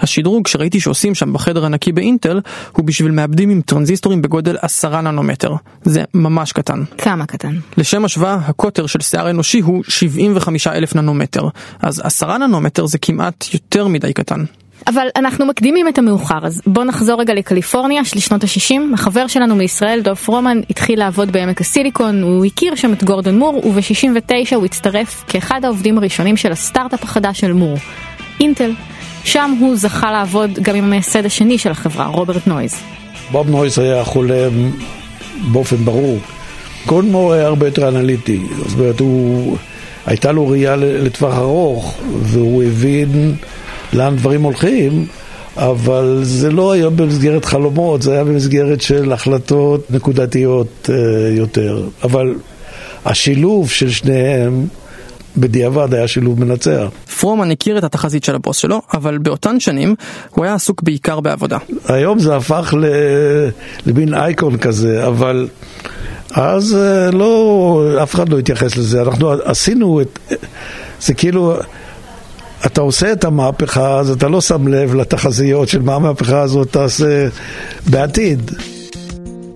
השדרוג 0.00 0.46
שראיתי 0.46 0.80
שעושים 0.80 1.14
שם 1.14 1.32
בחדר 1.32 1.64
הנקי 1.64 1.92
באינטל, 1.92 2.40
הוא 2.72 2.84
בשביל 2.84 3.10
מעבדים 3.10 3.50
עם 3.50 3.60
טרנזיסטורים 3.60 4.22
בגודל 4.22 4.56
10 4.62 5.00
ננומטר. 5.00 5.54
זה 5.84 6.04
ממש 6.14 6.52
קטן. 6.52 6.82
כמה 6.98 7.26
קטן? 7.26 7.54
לשם 7.76 8.04
השוואה, 8.04 8.34
הקוטר 8.34 8.86
של 8.86 9.00
שיער 9.00 9.30
אנושי 9.30 9.60
הוא 9.60 9.84
75 9.88 10.66
אלף 10.66 10.94
ננומטר. 10.94 11.48
אז 11.80 12.00
10 12.04 12.38
ננומטר 12.38 12.86
זה 12.86 12.98
כמעט 12.98 13.44
יותר 13.54 13.88
מדי 13.88 14.12
קטן. 14.12 14.44
אבל 14.86 15.06
אנחנו 15.16 15.46
מקדימים 15.46 15.88
את 15.88 15.98
המאוחר, 15.98 16.38
אז 16.42 16.62
בוא 16.66 16.84
נחזור 16.84 17.20
רגע 17.20 17.34
לקליפורניה 17.34 18.04
של 18.04 18.20
שנות 18.20 18.44
ה-60. 18.44 18.94
החבר 18.94 19.26
שלנו 19.26 19.56
מישראל, 19.56 20.00
דוב 20.00 20.14
פרומן, 20.14 20.60
התחיל 20.70 20.98
לעבוד 20.98 21.32
בעמק 21.32 21.60
הסיליקון, 21.60 22.22
הוא 22.22 22.44
הכיר 22.44 22.74
שם 22.74 22.92
את 22.92 23.04
גורדון 23.04 23.38
מור, 23.38 23.66
וב-69 23.66 24.54
הוא 24.54 24.64
הצטרף 24.64 25.24
כאחד 25.26 25.64
העובדים 25.64 25.98
הראשונים 25.98 26.36
של 26.36 26.52
הסטארט-אפ 26.52 27.04
החדש 27.04 27.40
של 27.40 27.52
מור, 27.52 27.76
אינטל. 28.40 28.72
שם 29.24 29.56
הוא 29.60 29.76
זכה 29.76 30.12
לעבוד 30.12 30.50
גם 30.62 30.74
עם 30.74 30.84
המייסד 30.84 31.26
השני 31.26 31.58
של 31.58 31.70
החברה, 31.70 32.06
רוברט 32.06 32.46
נויז. 32.46 32.74
בוב 33.32 33.50
נויז 33.50 33.78
היה 33.78 34.04
חולם 34.04 34.70
באופן 35.52 35.76
ברור. 35.76 36.18
גורדון 36.86 37.10
מור 37.10 37.32
היה 37.32 37.46
הרבה 37.46 37.66
יותר 37.66 37.88
אנליטי, 37.88 38.40
זאת 38.66 38.78
אומרת, 38.78 39.00
הוא... 39.00 39.56
הייתה 40.06 40.32
לו 40.32 40.48
ראייה 40.48 40.76
לטווח 40.76 41.38
ארוך, 41.38 41.98
והוא 42.22 42.62
הבין... 42.62 43.34
לאן 43.96 44.16
דברים 44.16 44.42
הולכים, 44.42 45.06
אבל 45.56 46.20
זה 46.22 46.50
לא 46.50 46.72
היה 46.72 46.90
במסגרת 46.90 47.44
חלומות, 47.44 48.02
זה 48.02 48.12
היה 48.12 48.24
במסגרת 48.24 48.80
של 48.80 49.12
החלטות 49.12 49.90
נקודתיות 49.90 50.88
uh, 50.90 50.92
יותר. 51.36 51.88
אבל 52.04 52.34
השילוב 53.04 53.70
של 53.70 53.90
שניהם 53.90 54.66
בדיעבד 55.36 55.94
היה 55.94 56.08
שילוב 56.08 56.40
מנצח. 56.40 56.86
פרומן 57.20 57.50
הכיר 57.50 57.78
את 57.78 57.84
התחזית 57.84 58.24
של 58.24 58.34
הבוס 58.34 58.56
שלו, 58.56 58.82
אבל 58.94 59.18
באותן 59.18 59.60
שנים 59.60 59.94
הוא 60.30 60.44
היה 60.44 60.54
עסוק 60.54 60.82
בעיקר 60.82 61.20
בעבודה. 61.20 61.58
היום 61.88 62.18
זה 62.18 62.36
הפך 62.36 62.74
ל... 62.78 62.84
למין 63.86 64.14
אייקון 64.14 64.56
כזה, 64.56 65.06
אבל 65.06 65.48
אז 66.30 66.74
אה, 66.74 67.10
לא, 67.10 67.98
אף 68.02 68.14
אחד 68.14 68.28
לא 68.28 68.38
התייחס 68.38 68.76
לזה. 68.76 69.02
אנחנו 69.02 69.32
עשינו 69.44 70.00
את... 70.00 70.18
זה 71.00 71.14
כאילו... 71.14 71.56
אתה 72.66 72.80
עושה 72.80 73.12
את 73.12 73.24
המהפכה, 73.24 73.98
אז 73.98 74.10
אתה 74.10 74.28
לא 74.28 74.40
שם 74.40 74.68
לב 74.68 74.94
לתחזיות 74.94 75.68
של 75.68 75.82
מה 75.82 75.94
המהפכה 75.94 76.40
הזאת 76.40 76.72
תעשה 76.72 77.28
בעתיד. 77.86 78.50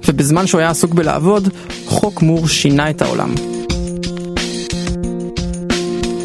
ובזמן 0.08 0.46
שהוא 0.46 0.60
היה 0.60 0.70
עסוק 0.70 0.94
בלעבוד, 0.94 1.48
חוק 1.86 2.22
מור 2.22 2.48
שינה 2.48 2.90
את 2.90 3.02
העולם. 3.02 3.34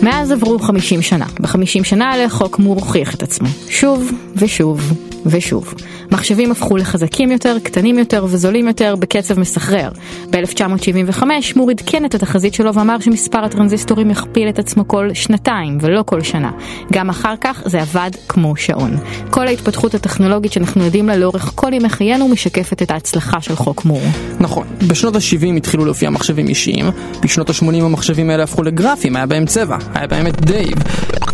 מאז 0.02 0.32
עברו 0.32 0.60
50 0.60 1.02
שנה. 1.02 1.26
ב-50 1.40 1.84
שנה 1.84 2.12
האלה 2.12 2.30
חוק 2.30 2.60
מור 2.60 2.76
הוכיח 2.76 3.16
את 3.16 3.24
עצמו. 3.24 3.48
שוב 3.70 4.12
ושוב 4.36 4.94
ושוב. 5.26 5.74
מחשבים 6.12 6.52
הפכו 6.52 6.78
לחזקים 6.78 7.32
יותר, 7.32 7.58
קטנים 7.64 8.00
יותר 8.00 8.26
וזולים 8.30 8.68
יותר 8.68 8.96
בקצב 8.96 9.40
מסחרר. 9.40 9.90
ב-1975 10.30 11.24
מור 11.56 11.70
עדכן 11.70 12.06
את 12.06 12.16
התחזית 12.16 12.54
שלו 12.54 12.74
ואמר 12.74 13.00
שמספר 13.00 13.44
הטרנזיסטורים 13.46 14.12
יכפיל 14.12 14.50
את 14.50 14.60
עצמו 14.60 14.88
כל 14.88 15.10
שנתיים 15.14 15.78
ולא 15.82 16.04
כל 16.04 16.22
שנה. 16.22 16.52
גם 16.94 17.10
אחר 17.10 17.34
כך 17.42 17.62
זה 17.66 17.82
עבד 17.82 18.12
כמו 18.28 18.56
שעון. 18.56 18.98
כל 19.30 19.48
ההתפתחות 19.48 19.96
הטכנולוגית 19.96 20.52
שאנחנו 20.52 20.84
יודעים 20.84 21.08
לה 21.08 21.18
לאורך 21.18 21.52
כל 21.56 21.74
ימי 21.74 21.90
חיינו 21.90 22.28
משקפת 22.28 22.82
את 22.82 22.92
ההצלחה 22.92 23.42
של 23.42 23.56
חוק 23.56 23.86
מור. 23.86 24.02
נכון, 24.40 24.68
בשנות 24.88 25.16
ה-70 25.16 25.58
התחילו 25.58 25.86
להופיע 25.86 26.10
מחשבים 26.10 26.48
אישיים, 26.48 26.86
בשנות 27.22 27.50
ה-80 27.50 27.84
המחשבים 27.84 28.30
האלה 28.30 28.44
הפכו 28.44 28.64
לגרפיים, 28.64 29.16
היה 29.16 29.26
בהם 29.26 29.46
צבע, 29.46 29.78
היה 29.94 30.08
בהם 30.08 30.28
את 30.28 30.42
דייב. 30.42 30.78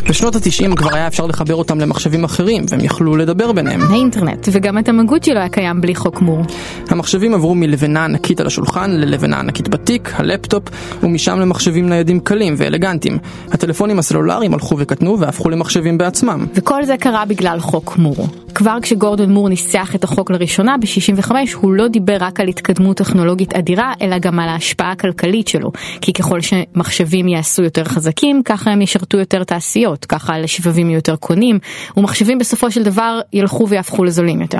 בשנות 0.10 0.36
ה-90 0.36 0.76
כבר 0.76 0.96
היה 0.96 1.08
אפשר 1.08 1.26
לחבר 1.26 1.56
אותם 1.56 1.80
למחשבים 1.80 2.24
אחרים, 2.24 2.66
והם 2.70 2.80
יכלו 2.80 3.16
לדבר 3.16 3.52
ביניהם. 3.52 3.82
האינטרנט, 3.82 4.48
וגם 4.52 4.78
הטמגוצ'י 4.78 5.34
לא 5.34 5.40
היה 5.40 5.50
קיים 5.50 5.82
בלי 5.82 5.96
חוק 5.96 6.22
מור. 6.22 6.42
המחשבים 6.90 7.34
עברו 7.34 7.56
מלבנה 7.56 8.06
ענקית 8.06 8.40
על 8.40 8.48
השולחן 8.48 8.92
ללבנה 8.92 9.40
ענקית 9.40 9.68
בתיק, 9.70 10.12
הלפטופ, 10.16 10.64
ומשם 11.04 11.40
למחשבים 11.40 11.90
ניידים 11.90 12.20
קלים 12.20 12.56
ואלגנטיים. 12.58 13.18
הטלפונים 13.52 14.00
הסלולריים 14.00 14.54
הלכו 14.54 14.76
וקטנו 14.78 15.20
והפכו 15.20 15.50
למחשבים 15.50 15.98
בעצמם. 15.98 16.46
וכל 16.56 16.86
זה 16.86 16.98
קרה 16.98 17.26
בגלל 17.26 17.60
חוק 17.60 17.98
מור. 17.98 18.28
כבר 18.56 18.78
כשגורדון 18.82 19.32
מור 19.32 19.50
ניסח 19.50 19.96
את 19.96 20.04
החוק 20.04 20.32
לראשונה 20.32 20.76
ב-65 20.78 21.32
הוא 21.56 21.74
לא 21.74 21.88
דיבר 21.88 22.18
רק 22.20 22.40
על 22.40 22.48
התקדמות 22.48 22.98
טכנולוגית 22.98 23.54
אדירה, 23.54 23.94
אלא 24.02 24.18
גם 24.20 24.40
על 24.40 24.50
ההשפעה 24.50 24.92
הכלכלית 24.92 25.48
שלו. 25.48 25.72
כי 26.02 26.14
ככל 26.14 26.40
שמחשבים 26.42 27.28
יעשו 27.28 27.64
יותר 27.64 27.84
חזקים, 27.84 28.42
ככה 28.46 28.72
הם 28.72 28.82
ישרתו 28.82 29.18
יותר 29.18 29.44
תעשיות, 29.44 29.91
ככה 30.06 30.40
לשבבים 30.40 30.90
יותר 30.90 31.16
קונים, 31.16 31.60
ומחשבים 31.98 32.40
בסופו 32.40 32.72
של 32.72 32.84
דבר 32.84 33.20
ילכו 33.34 33.70
ויהפכו 33.70 34.04
לזולים 34.04 34.42
יותר. 34.42 34.60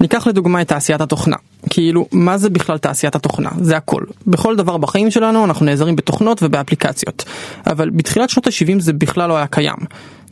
ניקח 0.00 0.26
לדוגמה 0.26 0.62
את 0.62 0.68
תעשיית 0.68 1.00
התוכנה. 1.00 1.36
כאילו, 1.70 2.06
מה 2.12 2.38
זה 2.38 2.50
בכלל 2.50 2.78
תעשיית 2.78 3.14
התוכנה? 3.14 3.50
זה 3.60 3.76
הכל. 3.76 4.02
בכל 4.26 4.56
דבר 4.56 4.76
בחיים 4.76 5.10
שלנו 5.10 5.44
אנחנו 5.44 5.66
נעזרים 5.66 5.96
בתוכנות 5.96 6.42
ובאפליקציות. 6.42 7.24
אבל 7.66 7.90
בתחילת 7.90 8.30
שנות 8.30 8.46
ה-70 8.46 8.80
זה 8.80 8.92
בכלל 8.92 9.28
לא 9.28 9.36
היה 9.36 9.46
קיים. 9.46 9.76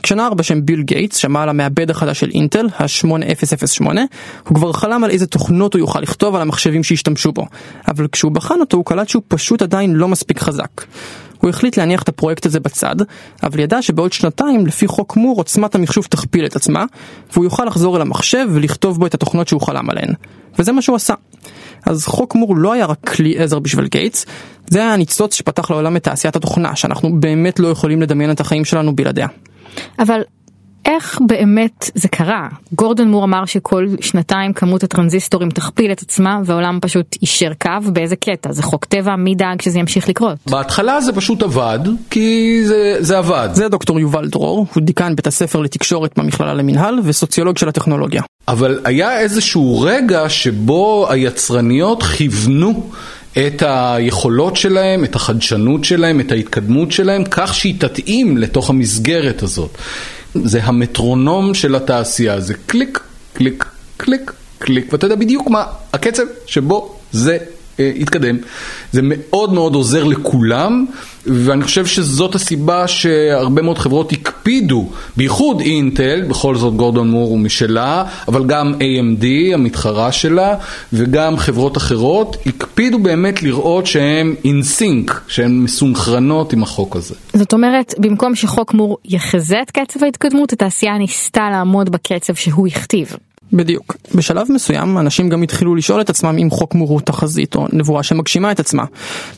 כשנער 0.02 0.34
בשם 0.34 0.66
ביל 0.66 0.82
גייטס 0.82 1.16
שמע 1.16 1.42
על 1.42 1.49
המעבד 1.49 1.90
החדש 1.90 2.20
של 2.20 2.30
אינטל, 2.34 2.66
ה-8008, 2.78 3.84
הוא 4.49 4.54
כבר 4.54 4.72
חלם 4.72 5.04
על 5.04 5.10
איזה 5.10 5.26
תוכנות 5.26 5.75
הוא 5.75 5.80
יוכל 5.80 6.00
לכתוב 6.00 6.34
על 6.34 6.40
המחשבים 6.40 6.84
שהשתמשו 6.84 7.32
בו. 7.32 7.46
אבל 7.88 8.06
כשהוא 8.12 8.32
בחן 8.32 8.60
אותו 8.60 8.76
הוא 8.76 8.84
קלט 8.84 9.08
שהוא 9.08 9.22
פשוט 9.28 9.62
עדיין 9.62 9.94
לא 9.94 10.08
מספיק 10.08 10.38
חזק. 10.38 10.84
הוא 11.40 11.50
החליט 11.50 11.76
להניח 11.76 12.02
את 12.02 12.09
הפרויקט 12.09 12.47
הזה 12.47 12.61
בצד, 12.61 12.97
אבל 13.42 13.59
ידע 13.61 13.82
שבעוד 13.82 14.12
שנתיים, 14.12 14.66
לפי 14.66 14.87
חוק 14.87 15.16
מור, 15.16 15.37
עוצמת 15.37 15.75
המחשוב 15.75 16.06
תכפיל 16.11 16.47
את 16.47 16.56
עצמה, 16.56 16.85
והוא 17.32 17.44
יוכל 17.44 17.64
לחזור 17.64 17.97
אל 17.97 18.00
המחשב 18.00 18.47
ולכתוב 18.50 18.99
בו 18.99 19.06
את 19.06 19.14
התוכנות 19.14 19.49
שהוא 19.49 19.61
חלם 19.61 19.90
עליהן. 19.90 20.12
וזה 20.59 20.73
מה 20.73 20.82
שהוא 20.82 20.97
עשה. 20.97 21.14
אז 21.87 22.06
חוק 22.06 22.35
מור 22.35 22.56
לא 22.56 22.73
היה 22.73 22.87
רק 22.87 22.99
כלי 23.09 23.38
עזר 23.38 23.59
בשביל 23.59 23.87
גייטס, 23.87 24.26
זה 24.66 24.78
היה 24.78 24.92
הניצוץ 24.94 25.35
שפתח 25.35 25.70
לעולם 25.70 25.97
את 25.97 26.04
תעשיית 26.04 26.37
התוכנה, 26.37 26.76
שאנחנו 26.76 27.20
באמת 27.20 27.61
לא 27.61 27.68
יכולים 27.68 28.02
לדמיין 28.02 28.30
את 28.30 28.40
החיים 28.40 28.64
שלנו 28.64 28.97
בלעדיה. 28.97 29.26
אבל 29.99 30.20
איך 30.84 31.18
באמת 31.26 31.90
זה 31.94 32.08
קרה? 32.08 32.49
גורדון 32.72 33.10
מור 33.10 33.25
אמר 33.25 33.44
שכל 33.44 33.87
שנתיים 34.00 34.52
כמות 34.52 34.82
הטרנזיסטורים 34.82 35.50
תכפיל 35.50 35.92
את 35.92 36.02
עצמה 36.02 36.40
והעולם 36.44 36.78
פשוט 36.82 37.16
יישר 37.22 37.52
קו 37.62 37.92
באיזה 37.92 38.16
קטע? 38.16 38.52
זה 38.52 38.62
חוק 38.62 38.84
טבע? 38.84 39.16
מי 39.16 39.34
דאג 39.34 39.62
שזה 39.62 39.78
ימשיך 39.78 40.08
לקרות? 40.08 40.38
בהתחלה 40.46 41.00
זה 41.00 41.12
פשוט 41.12 41.42
עבד, 41.42 41.78
כי 42.10 42.60
זה, 42.64 42.96
זה 43.00 43.18
עבד. 43.18 43.49
זה 43.52 43.68
דוקטור 43.68 44.00
יובל 44.00 44.28
דרור, 44.28 44.66
הוא 44.75 44.82
דיקן 44.82 45.16
בית 45.16 45.26
הספר 45.26 45.60
לתקשורת 45.60 46.18
במכללה 46.18 46.54
למינהל 46.54 47.00
וסוציולוג 47.04 47.58
של 47.58 47.68
הטכנולוגיה. 47.68 48.22
אבל 48.49 48.80
היה 48.84 49.20
איזשהו 49.20 49.80
רגע 49.80 50.28
שבו 50.28 51.06
היצרניות 51.10 52.02
כיוונו 52.02 52.90
את 53.32 53.62
היכולות 53.66 54.56
שלהם, 54.56 55.04
את 55.04 55.16
החדשנות 55.16 55.84
שלהם, 55.84 56.20
את 56.20 56.32
ההתקדמות 56.32 56.92
שלהם, 56.92 57.25
כך 57.30 57.54
שהיא 57.54 57.75
תתאים 57.80 58.38
לתוך 58.38 58.70
המסגרת 58.70 59.42
הזאת. 59.42 59.78
זה 60.34 60.64
המטרונום 60.64 61.54
של 61.54 61.75
התעשייה, 61.75 62.40
זה 62.40 62.54
קליק, 62.54 63.00
קליק, 63.32 63.64
קליק, 63.96 64.32
קליק, 64.58 64.92
ואתה 64.92 65.06
יודע 65.06 65.16
בדיוק 65.16 65.49
מה 65.50 65.64
הקצב 65.92 66.22
שבו 66.46 66.96
זה 67.12 67.38
יתקדם. 67.94 68.37
זה 68.92 69.00
מאוד 69.04 69.52
מאוד 69.52 69.75
עוזר 69.75 70.04
לכולם, 70.04 70.87
ואני 71.26 71.64
חושב 71.64 71.87
שזאת 71.87 72.34
הסיבה 72.34 72.88
שהרבה 72.88 73.62
מאוד 73.62 73.78
חברות 73.78 74.12
הקפידו, 74.12 74.88
בייחוד 75.16 75.60
אינטל, 75.60 76.22
בכל 76.28 76.56
זאת 76.56 76.75
גורדון 76.75 77.10
מור 77.10 77.28
הוא 77.28 77.38
משלה, 77.38 78.04
אבל 78.28 78.44
גם 78.44 78.75
AMD, 78.75 79.54
המתחרה 79.54 80.12
שלה, 80.12 80.54
וגם 80.92 81.37
חברות 81.37 81.76
אחרות, 81.76 82.37
הקפידו 82.46 82.99
באמת 82.99 83.42
לראות 83.42 83.87
שהן 83.87 84.34
sync, 84.44 85.12
שהן 85.28 85.58
מסונכרנות 85.58 86.52
עם 86.52 86.62
החוק 86.62 86.96
הזה. 86.96 87.14
זאת 87.34 87.52
אומרת, 87.52 87.94
במקום 87.99 88.34
שחוק 88.34 88.75
מור 88.75 88.99
יחזה 89.04 89.56
את 89.62 89.70
קצב 89.70 90.04
ההתקדמות, 90.04 90.52
התעשייה 90.52 90.99
ניסתה 90.99 91.50
לעמוד 91.50 91.90
בקצב 91.90 92.34
שהוא 92.34 92.66
הכתיב. 92.66 93.16
בדיוק. 93.52 93.97
בשלב 94.14 94.47
מסוים 94.50 94.99
אנשים 94.99 95.28
גם 95.28 95.42
התחילו 95.42 95.75
לשאול 95.75 96.00
את 96.00 96.11
עצמם 96.11 96.37
אם 96.42 96.50
חוק 96.50 96.75
מור 96.75 96.88
הוא 96.88 97.00
תחזית 97.00 97.57
או 97.57 97.66
נבואה 97.73 98.02
שמגשימה 98.02 98.52
את 98.52 98.61
עצמה. 98.61 98.85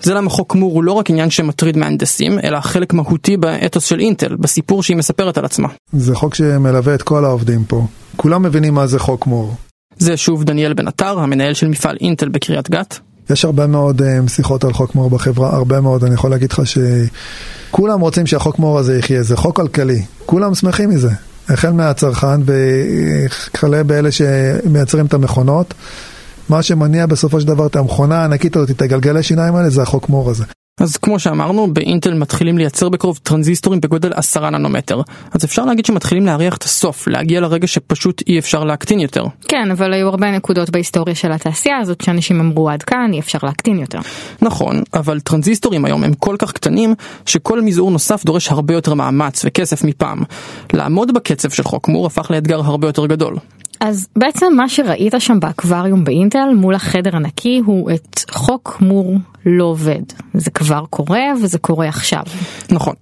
זה 0.02 0.14
למה 0.14 0.31
חוק 0.31 0.54
מור 0.54 0.73
הוא 0.73 0.85
לא 0.85 0.92
רק 0.92 1.11
עניין 1.11 1.31
שמטריד 1.31 1.76
מהנדסים, 1.76 2.38
אלא 2.38 2.61
חלק 2.61 2.92
מהותי 2.92 3.37
באתוס 3.37 3.85
של 3.85 4.00
אינטל, 4.00 4.37
בסיפור 4.37 4.83
שהיא 4.83 4.97
מספרת 4.97 5.38
על 5.38 5.45
עצמה. 5.45 5.69
זה 5.92 6.14
חוק 6.14 6.35
שמלווה 6.35 6.95
את 6.95 7.02
כל 7.02 7.25
העובדים 7.25 7.64
פה. 7.64 7.87
כולם 8.16 8.42
מבינים 8.42 8.75
מה 8.75 8.87
זה 8.87 8.99
חוק 8.99 9.26
מור. 9.26 9.54
זה 9.99 10.16
שוב 10.16 10.45
דניאל 10.45 10.73
בן 10.73 10.88
עטר, 10.88 11.19
המנהל 11.19 11.54
של 11.54 11.69
מפעל 11.69 11.97
אינטל 12.00 12.28
בקריית 12.28 12.71
גת. 12.71 12.99
יש 13.31 13.45
הרבה 13.45 13.66
מאוד 13.66 14.02
uh, 14.02 14.31
שיחות 14.31 14.64
על 14.64 14.73
חוק 14.73 14.95
מור 14.95 15.11
בחברה, 15.11 15.57
הרבה 15.57 15.81
מאוד, 15.81 16.04
אני 16.04 16.14
יכול 16.14 16.31
להגיד 16.31 16.52
לך 16.52 16.62
שכולם 16.66 18.00
רוצים 18.00 18.26
שהחוק 18.26 18.59
מור 18.59 18.78
הזה 18.78 18.99
יחיה, 18.99 19.23
זה 19.23 19.37
חוק 19.37 19.57
כלכלי, 19.57 20.02
כולם 20.26 20.54
שמחים 20.54 20.90
מזה. 20.90 21.11
החל 21.49 21.70
מהצרכן 21.70 22.40
וכלה 22.44 23.82
באלה 23.82 24.08
שמייצרים 24.12 25.06
את 25.06 25.14
המכונות. 25.14 25.75
מה 26.49 26.62
שמניע 26.62 27.06
בסופו 27.06 27.40
של 27.40 27.46
דבר 27.46 27.66
את 27.66 27.76
המכונה 27.76 28.20
הענקית 28.20 28.56
הזאת, 28.56 28.70
את 28.70 28.82
הגלגלי 28.82 29.22
שיניים 29.22 29.54
האלה, 29.54 29.70
זה 29.70 29.82
החוק 29.82 30.08
מור 30.08 30.30
הזה. 30.30 30.44
אז 30.82 30.96
כמו 30.96 31.18
שאמרנו, 31.18 31.74
באינטל 31.74 32.14
מתחילים 32.14 32.58
לייצר 32.58 32.88
בקרוב 32.88 33.20
טרנזיסטורים 33.22 33.80
בגודל 33.80 34.12
10 34.14 34.50
ננומטר. 34.50 35.00
אז 35.32 35.44
אפשר 35.44 35.64
להגיד 35.64 35.86
שמתחילים 35.86 36.26
להריח 36.26 36.56
את 36.56 36.62
הסוף, 36.62 37.08
להגיע 37.08 37.40
לרגע 37.40 37.66
שפשוט 37.66 38.22
אי 38.26 38.38
אפשר 38.38 38.64
להקטין 38.64 39.00
יותר. 39.00 39.24
כן, 39.48 39.70
אבל 39.70 39.92
היו 39.92 40.08
הרבה 40.08 40.30
נקודות 40.30 40.70
בהיסטוריה 40.70 41.14
של 41.14 41.32
התעשייה 41.32 41.78
הזאת 41.78 42.00
שאנשים 42.00 42.40
אמרו 42.40 42.70
עד 42.70 42.82
כאן, 42.82 43.10
אי 43.12 43.18
אפשר 43.18 43.38
להקטין 43.42 43.78
יותר. 43.78 43.98
נכון, 44.42 44.82
אבל 44.94 45.20
טרנזיסטורים 45.20 45.84
היום 45.84 46.04
הם 46.04 46.14
כל 46.14 46.36
כך 46.38 46.52
קטנים, 46.52 46.94
שכל 47.26 47.60
מזעור 47.60 47.90
נוסף 47.90 48.24
דורש 48.24 48.48
הרבה 48.48 48.74
יותר 48.74 48.94
מאמץ 48.94 49.42
וכסף 49.44 49.84
מפעם. 49.84 50.22
לעמוד 50.72 51.14
בקצב 51.14 51.50
של 51.50 51.62
חוק 51.62 51.88
מור 51.88 52.06
הפך 52.06 52.30
לאתגר 52.30 52.60
הרבה 52.60 52.88
יותר 52.88 53.06
גדול. 53.06 53.36
אז 53.82 54.06
בעצם 54.16 54.46
מה 54.56 54.68
שראית 54.68 55.14
שם 55.18 55.40
באקווריום 55.40 56.04
באינטל 56.04 56.48
מול 56.56 56.74
החדר 56.74 57.16
הנקי 57.16 57.62
הוא 57.66 57.90
את 57.90 58.20
חוק 58.30 58.78
מור 58.80 59.14
לא 59.46 59.64
עובד. 59.64 60.02
זה 60.34 60.50
כבר 60.50 60.84
קורה 60.90 61.22
וזה 61.42 61.58
קורה 61.58 61.88
עכשיו. 61.88 62.22
נכון. 62.70 62.94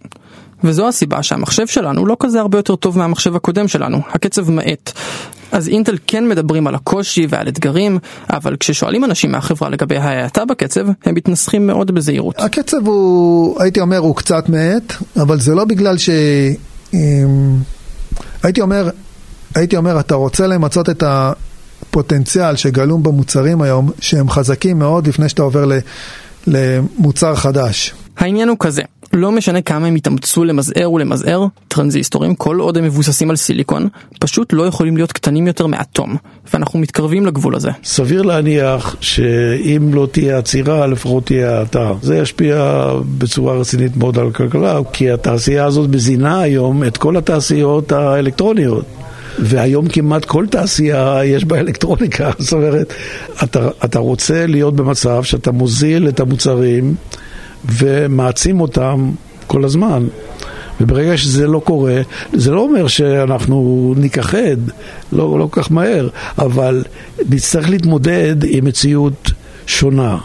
וזו 0.64 0.88
הסיבה 0.88 1.22
שהמחשב 1.22 1.66
שלנו 1.66 2.06
לא 2.06 2.16
כזה 2.20 2.40
הרבה 2.40 2.58
יותר 2.58 2.76
טוב 2.76 2.99
מהמחשב 2.99 3.37
הקודם 3.37 3.68
שלנו, 3.68 3.99
הקצב 4.12 4.50
מאט. 4.50 4.92
אז 5.52 5.68
אינטל 5.68 5.96
כן 6.06 6.28
מדברים 6.28 6.66
על 6.66 6.75
הקושי 6.75 7.26
ועל 7.28 7.49
אתגרים, 7.49 7.99
אבל 8.30 8.56
כששואלים 8.56 9.04
אנשים 9.04 9.32
מהחברה 9.32 9.68
לגבי 9.68 9.96
ההאטה 9.96 10.44
בקצב, 10.44 10.87
הם 11.04 11.14
מתנסחים 11.14 11.66
מאוד 11.66 11.90
בזהירות. 11.90 12.40
הקצב 12.40 12.87
הוא, 12.87 13.62
הייתי 13.62 13.80
אומר, 13.80 13.99
הוא 13.99 14.16
קצת 14.16 14.49
מאט, 14.49 14.92
אבל 15.16 15.40
זה 15.40 15.54
לא 15.54 15.64
בגלל 15.64 15.99
ש... 15.99 16.10
הייתי 18.42 18.60
אומר, 18.60 18.90
הייתי 19.54 19.76
אומר, 19.76 20.00
אתה 20.00 20.14
רוצה 20.14 20.47
למצות 20.47 20.90
את 20.90 21.02
הפוטנציאל 21.07 22.57
שגלום 22.57 23.02
במוצרים 23.02 23.62
היום, 23.62 23.90
שהם 24.00 24.30
חזקים 24.30 24.78
מאוד 24.78 25.07
לפני 25.07 25.28
שאתה 25.28 25.42
עובר 25.42 25.64
למוצר 26.47 27.35
חדש. 27.35 27.95
העניין 28.16 28.49
הוא 28.49 28.57
כזה, 28.61 28.83
לא 29.12 29.33
משנה 29.33 29.62
כמה 29.62 29.87
הם 29.87 29.97
יתאמצו 29.97 30.45
למזער 30.45 30.92
ולמזער, 30.92 31.47
טרנזיסטורים, 31.69 32.35
כל 32.35 32.61
עוד 32.61 32.78
הם 32.78 32.85
מבוססים 32.85 33.30
על 33.30 33.37
סיליקון, 33.37 33.88
פשוט 34.21 34.52
לא 34.52 34.66
יכולים 34.66 34.97
להיות 34.97 35.12
קטנים 35.12 35.47
יותר 35.47 35.66
מאטום, 35.66 36.16
ואנחנו 36.54 36.78
מתקרבים 36.78 37.26
לגבול 37.26 37.54
הזה. 37.54 37.71
סביר 37.85 38.23
להניח 38.23 38.97
שאם 39.00 39.95
לא 39.95 40.09
תהיה 40.12 40.38
עצירה, 40.38 40.87
לפחות 40.87 41.26
תהיה 41.26 41.59
האטה. 41.59 41.92
זה 42.02 42.16
ישפיע 42.16 42.87
בצורה 43.19 43.54
רצינית 43.54 43.97
מאוד 43.97 44.19
על 44.19 44.28
הכלכלה, 44.28 44.78
כי 44.92 45.11
התעשייה 45.11 45.64
הזאת 45.64 45.90
מזינה 45.90 46.40
היום 46.40 46.85
את 46.85 46.97
כל 46.97 47.16
התעשיות 47.16 47.92
האלקטרוניות. 47.92 48.85
והיום 49.40 49.88
כמעט 49.88 50.25
כל 50.25 50.47
תעשייה 50.50 51.20
יש 51.25 51.44
בה 51.44 51.61
אלקטרוניקה, 51.61 52.30
זאת 52.38 52.52
אומרת, 52.52 52.92
אתה, 53.44 53.68
אתה 53.85 53.99
רוצה 53.99 54.47
להיות 54.47 54.76
במצב 54.76 55.23
שאתה 55.23 55.52
מוזיל 55.52 56.09
את 56.09 56.20
המוצרים 56.20 56.94
ומעצים 57.64 58.61
אותם 58.61 59.11
כל 59.47 59.64
הזמן. 59.64 60.06
וברגע 60.80 61.16
שזה 61.16 61.47
לא 61.47 61.59
קורה, 61.64 62.00
זה 62.32 62.50
לא 62.50 62.61
אומר 62.61 62.87
שאנחנו 62.88 63.94
ניכחד, 63.97 64.56
לא, 65.12 65.38
לא 65.38 65.49
כל 65.50 65.62
כך 65.62 65.73
מהר, 65.73 66.09
אבל 66.38 66.85
נצטרך 67.28 67.70
להתמודד 67.70 68.37
עם 68.44 68.64
מציאות 68.64 69.30
שונה. 69.66 70.18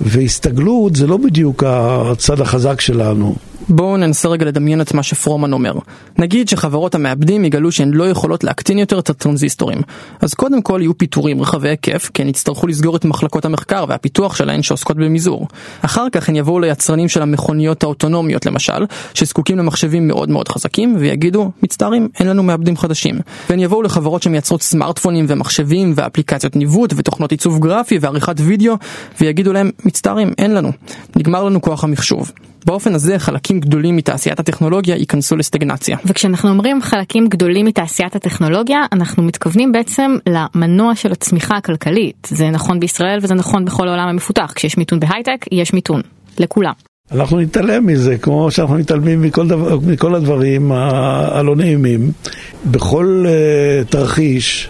והסתגלות 0.00 0.96
זה 0.96 1.06
לא 1.06 1.16
בדיוק 1.16 1.64
הצד 1.66 2.40
החזק 2.40 2.80
שלנו. 2.80 3.34
בואו 3.68 3.96
ננסה 3.96 4.28
רגע 4.28 4.44
לדמיין 4.46 4.80
את 4.80 4.94
מה 4.94 5.02
שפרומן 5.02 5.52
אומר. 5.52 5.72
נגיד 6.18 6.48
שחברות 6.48 6.94
המעבדים 6.94 7.44
יגלו 7.44 7.72
שהן 7.72 7.90
לא 7.90 8.08
יכולות 8.08 8.44
להקטין 8.44 8.78
יותר 8.78 8.98
את 8.98 9.10
הטרנזיסטורים. 9.10 9.78
אז 10.20 10.34
קודם 10.34 10.62
כל 10.62 10.78
יהיו 10.82 10.98
פיטורים 10.98 11.42
רחבי 11.42 11.68
היקף, 11.68 12.10
כי 12.14 12.22
הן 12.22 12.28
יצטרכו 12.28 12.66
לסגור 12.66 12.96
את 12.96 13.04
מחלקות 13.04 13.44
המחקר 13.44 13.84
והפיתוח 13.88 14.36
שלהן 14.36 14.62
שעוסקות 14.62 14.96
במזעור. 14.96 15.48
אחר 15.82 16.06
כך 16.12 16.28
הן 16.28 16.36
יבואו 16.36 16.60
ליצרנים 16.60 17.08
של 17.08 17.22
המכוניות 17.22 17.82
האוטונומיות 17.82 18.46
למשל, 18.46 18.86
שזקוקים 19.14 19.58
למחשבים 19.58 20.08
מאוד 20.08 20.30
מאוד 20.30 20.48
חזקים, 20.48 20.96
ויגידו, 20.98 21.50
מצטערים, 21.62 22.08
אין 22.20 22.28
לנו 22.28 22.42
מעבדים 22.42 22.76
חדשים. 22.76 23.18
והן 23.50 23.60
יבואו 23.60 23.82
לחברות 23.82 24.22
שמייצרות 24.22 24.62
סמארטפונים 24.62 25.26
ומחשבים 25.28 25.92
ואפליקציות 25.96 26.56
ניווט 26.56 26.92
ותוכנות 26.96 27.30
עיצוב 27.30 27.58
גרפי 27.58 27.98
ועריכת 28.00 28.36
וידאו, 28.38 28.74
ויגידו 29.20 29.52
להם, 29.52 29.70
מצטערים, 29.84 30.32
אין 30.38 30.54
לנו. 30.54 30.72
נגמר 31.16 31.44
לנו 31.44 31.62
כוח 31.62 31.84
המחשוב. 31.84 32.32
באופן 32.64 32.94
הזה 32.94 33.18
חלקים 33.18 33.60
גדולים 33.60 33.96
מתעשיית 33.96 34.40
הטכנולוגיה 34.40 34.96
ייכנסו 34.96 35.36
לסטגנציה. 35.36 35.96
וכשאנחנו 36.04 36.50
אומרים 36.50 36.82
חלקים 36.82 37.28
גדולים 37.28 37.66
מתעשיית 37.66 38.16
הטכנולוגיה, 38.16 38.78
אנחנו 38.92 39.22
מתכוונים 39.22 39.72
בעצם 39.72 40.16
למנוע 40.28 40.94
של 40.94 41.12
הצמיחה 41.12 41.56
הכלכלית. 41.56 42.28
זה 42.30 42.50
נכון 42.50 42.80
בישראל 42.80 43.18
וזה 43.22 43.34
נכון 43.34 43.64
בכל 43.64 43.88
העולם 43.88 44.08
המפותח. 44.08 44.52
כשיש 44.54 44.78
מיתון 44.78 45.00
בהייטק, 45.00 45.46
יש 45.52 45.72
מיתון. 45.72 46.00
לכולם. 46.38 46.72
אנחנו 47.12 47.40
נתעלם 47.40 47.86
מזה, 47.86 48.18
כמו 48.18 48.50
שאנחנו 48.50 48.74
מתעלמים 48.74 49.22
מכל, 49.22 49.48
דבר, 49.48 49.78
מכל 49.78 50.14
הדברים 50.14 50.72
הלא 50.72 51.56
נעימים. 51.56 52.12
בכל 52.66 53.26
uh, 53.26 53.90
תרחיש, 53.90 54.68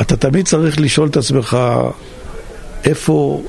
אתה 0.00 0.16
תמיד 0.16 0.46
צריך 0.46 0.80
לשאול 0.80 1.08
את 1.08 1.16
עצמך 1.16 1.58
איפה, 2.84 3.42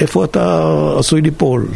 איפה 0.00 0.24
אתה 0.24 0.64
עשוי 0.98 1.20
ליפול. 1.20 1.66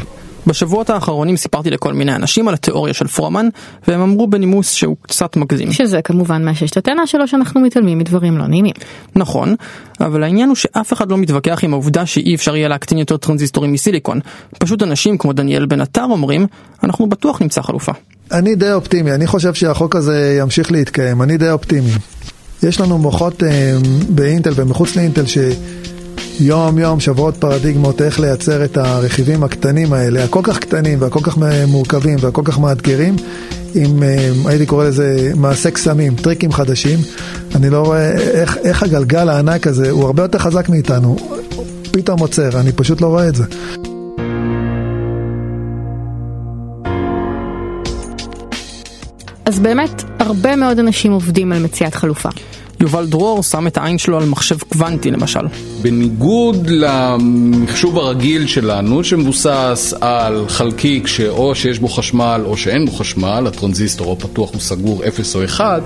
בשבועות 0.47 0.91
האחרונים 0.91 1.37
סיפרתי 1.37 1.71
לכל 1.71 1.93
מיני 1.93 2.15
אנשים 2.15 2.49
על 2.49 2.55
התיאוריה 2.55 2.95
של 2.95 3.07
פרומן, 3.07 3.49
והם 3.89 4.01
אמרו 4.01 4.27
בנימוס 4.27 4.73
שהוא 4.73 4.97
קצת 5.03 5.37
מגזים. 5.37 5.73
שזה 5.73 6.03
כמובן 6.03 6.45
מאשש 6.45 6.71
את 6.71 6.77
הטענה 6.77 7.07
שלו 7.07 7.29
שאנחנו 7.29 7.61
מתעלמים 7.61 7.99
מדברים 7.99 8.39
לא 8.39 8.47
נעימים. 8.47 8.75
נכון, 9.17 9.55
אבל 10.01 10.23
העניין 10.23 10.49
הוא 10.49 10.57
שאף 10.57 10.93
אחד 10.93 11.11
לא 11.11 11.19
מתווכח 11.19 11.65
עם 11.65 11.73
העובדה 11.73 12.07
שאי 12.07 12.35
אפשר 12.35 12.57
יהיה 12.57 12.69
להקטין 12.69 12.99
יותר 12.99 13.17
טרנזיסטורים 13.17 13.73
מסיליקון. 13.73 14.21
פשוט 14.59 14.83
אנשים 14.83 15.19
כמו 15.19 15.33
דניאל 15.33 15.67
בן 15.67 15.81
עטר 15.81 16.05
אומרים, 16.11 16.47
אנחנו 16.83 17.09
בטוח 17.09 17.43
נמצא 17.43 17.63
חלופה. 17.63 17.93
אני 18.33 18.55
די 18.55 18.73
אופטימי, 18.73 19.13
אני 19.13 19.27
חושב 19.27 19.55
שהחוק 19.55 19.97
הזה 19.97 20.37
ימשיך 20.41 20.73
להתקיים, 20.73 21.23
אני 21.23 21.37
די 21.37 21.51
אופטימי. 21.51 21.91
יש 22.63 22.81
לנו 22.81 22.99
מוחות 22.99 23.43
אה, 23.43 23.77
באינטל 24.09 24.53
ומחוץ 24.55 24.97
לאינטל 24.97 25.27
ש... 25.27 25.39
יום 26.40 26.79
יום 26.79 27.01
שבועות 27.01 27.37
פרדיגמות 27.37 28.03
איך 28.03 28.20
לייצר 28.20 28.64
את 28.64 28.77
הרכיבים 28.77 29.42
הקטנים 29.42 29.92
האלה, 29.92 30.25
הכל 30.25 30.40
כך 30.42 30.59
קטנים 30.59 31.01
והכל 31.03 31.20
כך 31.23 31.38
מורכבים 31.68 32.16
והכל 32.20 32.42
כך 32.44 32.59
מאתגרים, 32.59 33.16
עם, 33.75 34.03
אה, 34.03 34.31
הייתי 34.47 34.66
קורא 34.66 34.85
לזה 34.85 35.33
מעשה 35.37 35.70
קסמים, 35.70 36.14
טריקים 36.16 36.53
חדשים. 36.53 36.99
אני 37.55 37.70
לא 37.70 37.83
רואה 37.83 38.12
איך, 38.12 38.59
איך 38.64 38.83
הגלגל 38.83 39.29
הענק 39.29 39.66
הזה, 39.66 39.90
הוא 39.90 40.05
הרבה 40.05 40.23
יותר 40.23 40.38
חזק 40.38 40.68
מאיתנו, 40.68 41.16
פתאום 41.92 42.20
עוצר, 42.20 42.61
אני 42.61 42.73
פשוט 42.73 43.01
לא 43.01 43.07
רואה 43.07 43.29
את 43.29 43.35
זה. 43.35 43.44
אז 49.44 49.59
באמת, 49.59 50.05
הרבה 50.18 50.57
מאוד 50.57 50.79
אנשים 50.79 51.12
עובדים 51.12 51.53
על 51.53 51.62
מציאת 51.62 51.94
חלופה. 51.94 52.29
יובל 52.85 53.07
דרור 53.07 53.42
שם 53.42 53.66
את 53.66 53.77
העין 53.77 53.99
שלו 53.99 54.16
על 54.16 54.25
מחשב 54.25 54.59
קוונטי 54.59 55.11
למשל. 55.11 55.40
בניגוד 55.83 56.70
למחשוב 56.70 57.99
הרגיל 57.99 58.47
שלנו, 58.47 59.05
שמבוסס 59.05 59.94
על 60.01 60.44
חלקיק 60.49 61.07
שאו 61.07 61.55
שיש 61.55 61.79
בו 61.79 61.88
חשמל 61.88 62.42
או 62.44 62.57
שאין 62.57 62.87
בו 62.87 62.92
חשמל, 62.92 63.44
הטרנזיסטור 63.47 64.07
או 64.07 64.18
פתוח 64.18 64.55
או 64.55 64.61
סגור 64.61 65.05
0 65.09 65.37
או 65.37 65.44
1, 65.44 65.83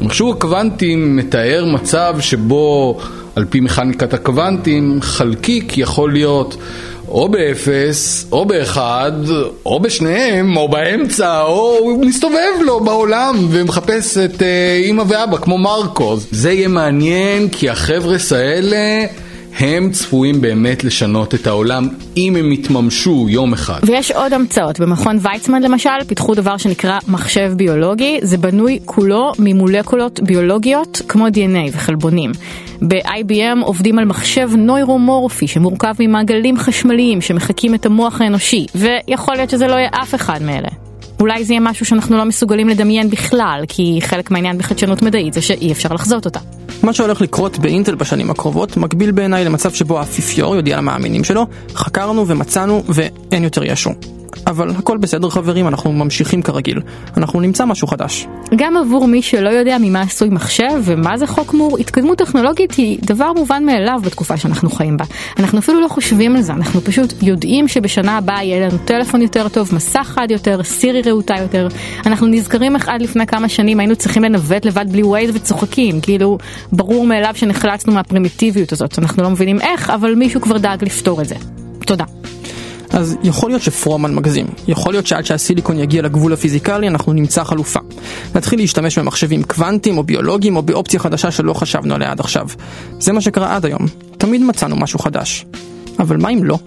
המחשוב 0.00 0.36
הקוונטי 0.36 0.96
מתאר 0.96 1.64
מצב 1.64 2.14
שבו 2.20 2.98
על 3.36 3.44
פי 3.44 3.60
מכניקת 3.60 4.14
הקוונטים 4.14 4.98
חלקיק 5.00 5.78
יכול 5.78 6.12
להיות 6.12 6.56
או 7.08 7.28
באפס, 7.28 8.26
או 8.32 8.44
באחד, 8.44 9.12
או 9.66 9.80
בשניהם, 9.80 10.56
או 10.56 10.68
באמצע, 10.68 11.42
או 11.42 11.78
הוא 11.78 12.06
מסתובב 12.06 12.62
לו 12.64 12.80
בעולם 12.80 13.46
ומחפש 13.50 14.18
את 14.18 14.42
אה, 14.42 14.76
אימא 14.84 15.04
ואבא 15.08 15.36
כמו 15.36 15.58
מרקו. 15.58 16.16
זה 16.30 16.52
יהיה 16.52 16.68
מעניין 16.68 17.48
כי 17.48 17.70
החבר'ס 17.70 18.32
האלה... 18.32 19.06
הם 19.58 19.90
צפויים 19.90 20.40
באמת 20.40 20.84
לשנות 20.84 21.34
את 21.34 21.46
העולם 21.46 21.88
אם 22.16 22.36
הם 22.36 22.52
יתממשו 22.52 23.26
יום 23.28 23.52
אחד. 23.52 23.80
ויש 23.86 24.10
עוד 24.10 24.32
המצאות. 24.32 24.80
במכון 24.80 25.18
ויצמן 25.22 25.62
למשל 25.62 25.90
פיתחו 26.06 26.34
דבר 26.34 26.56
שנקרא 26.56 26.98
מחשב 27.08 27.52
ביולוגי. 27.56 28.18
זה 28.22 28.38
בנוי 28.38 28.78
כולו 28.84 29.32
ממולקולות 29.38 30.20
ביולוגיות 30.20 31.02
כמו 31.08 31.26
DNA 31.26 31.70
וחלבונים. 31.72 32.32
ב-IBM 32.82 33.62
עובדים 33.62 33.98
על 33.98 34.04
מחשב 34.04 34.50
נוירומורפי 34.56 35.46
שמורכב 35.46 35.94
ממעגלים 36.00 36.56
חשמליים 36.56 37.20
שמחקים 37.20 37.74
את 37.74 37.86
המוח 37.86 38.20
האנושי, 38.20 38.66
ויכול 38.74 39.34
להיות 39.34 39.50
שזה 39.50 39.66
לא 39.66 39.74
יהיה 39.74 39.88
אף 40.02 40.14
אחד 40.14 40.42
מאלה. 40.42 40.83
אולי 41.20 41.44
זה 41.44 41.52
יהיה 41.52 41.60
משהו 41.60 41.86
שאנחנו 41.86 42.16
לא 42.16 42.24
מסוגלים 42.24 42.68
לדמיין 42.68 43.10
בכלל, 43.10 43.64
כי 43.68 43.98
חלק 44.02 44.30
מהעניין 44.30 44.58
בחדשנות 44.58 45.02
מדעית 45.02 45.34
זה 45.34 45.42
שאי 45.42 45.72
אפשר 45.72 45.92
לחזות 45.92 46.24
אותה. 46.24 46.40
מה 46.82 46.92
שהולך 46.92 47.20
לקרות 47.20 47.58
באינטל 47.58 47.94
בשנים 47.94 48.30
הקרובות 48.30 48.76
מקביל 48.76 49.10
בעיניי 49.10 49.44
למצב 49.44 49.72
שבו 49.72 49.98
האפיפיור 49.98 50.56
יודיע 50.56 50.76
למאמינים 50.76 51.24
שלו, 51.24 51.46
חקרנו 51.74 52.28
ומצאנו 52.28 52.82
ואין 52.88 53.44
יותר 53.44 53.64
ישו. 53.64 53.90
אבל 54.46 54.70
הכל 54.70 54.98
בסדר 54.98 55.30
חברים, 55.30 55.68
אנחנו 55.68 55.92
ממשיכים 55.92 56.42
כרגיל. 56.42 56.80
אנחנו 57.16 57.40
נמצא 57.40 57.64
משהו 57.64 57.88
חדש. 57.88 58.26
גם 58.56 58.76
עבור 58.76 59.06
מי 59.06 59.22
שלא 59.22 59.48
יודע 59.48 59.76
ממה 59.80 60.00
עשוי 60.00 60.28
מחשב 60.28 60.82
ומה 60.84 61.18
זה 61.18 61.26
חוק 61.26 61.54
מור, 61.54 61.78
התקדמות 61.78 62.18
טכנולוגית 62.18 62.74
היא 62.74 62.98
דבר 63.02 63.32
מובן 63.32 63.64
מאליו 63.64 64.00
בתקופה 64.04 64.36
שאנחנו 64.36 64.70
חיים 64.70 64.96
בה. 64.96 65.04
אנחנו 65.38 65.58
אפילו 65.58 65.80
לא 65.80 65.88
חושבים 65.88 66.36
על 66.36 66.42
זה, 66.42 66.52
אנחנו 66.52 66.80
פשוט 66.80 67.22
יודעים 67.22 67.68
שבשנה 67.68 68.16
הבאה 68.16 68.44
יהיה 68.44 68.68
לנו 68.68 68.78
טלפון 68.84 69.22
יותר 69.22 69.48
טוב, 69.48 69.70
מסך 69.74 70.12
חד 70.14 70.30
יותר, 70.30 70.62
סירי 70.62 71.02
רהוטה 71.02 71.34
יותר. 71.40 71.68
אנחנו 72.06 72.26
נזכרים 72.26 72.76
איך 72.76 72.88
עד 72.88 73.02
לפני 73.02 73.26
כמה 73.26 73.48
שנים 73.48 73.80
היינו 73.80 73.96
צריכים 73.96 74.24
לנווט 74.24 74.64
לבד 74.64 74.92
בלי 74.92 75.02
ווייז 75.02 75.30
וצוחקים, 75.34 76.00
כאילו 76.00 76.38
ברור 76.72 77.06
מאליו 77.06 77.32
שנחלצנו 77.34 77.92
מהפרימיטיביות 77.92 78.72
הזאת, 78.72 78.98
אנחנו 78.98 79.22
לא 79.22 79.30
מבינים 79.30 79.60
איך, 79.60 79.90
אבל 79.90 80.14
מישהו 80.14 80.40
כבר 80.40 80.58
דאג 80.58 80.84
לפתור 80.84 81.22
את 81.22 81.28
זה. 81.28 81.34
תודה. 81.86 82.04
אז 82.94 83.16
יכול 83.22 83.50
להיות 83.50 83.62
שפרומן 83.62 84.14
מגזים, 84.14 84.46
יכול 84.68 84.92
להיות 84.92 85.06
שעד 85.06 85.24
שהסיליקון 85.24 85.78
יגיע 85.78 86.02
לגבול 86.02 86.32
הפיזיקלי 86.32 86.88
אנחנו 86.88 87.12
נמצא 87.12 87.44
חלופה. 87.44 87.80
נתחיל 88.34 88.58
להשתמש 88.58 88.98
במחשבים 88.98 89.42
קוונטיים 89.42 89.98
או 89.98 90.02
ביולוגיים 90.02 90.56
או 90.56 90.62
באופציה 90.62 91.00
חדשה 91.00 91.30
שלא 91.30 91.54
חשבנו 91.54 91.94
עליה 91.94 92.10
עד 92.10 92.20
עכשיו. 92.20 92.48
זה 92.98 93.12
מה 93.12 93.20
שקרה 93.20 93.56
עד 93.56 93.64
היום, 93.66 93.86
תמיד 94.18 94.42
מצאנו 94.42 94.76
משהו 94.76 94.98
חדש. 94.98 95.46
אבל 95.98 96.16
מה 96.16 96.28
אם 96.28 96.44
לא? 96.44 96.58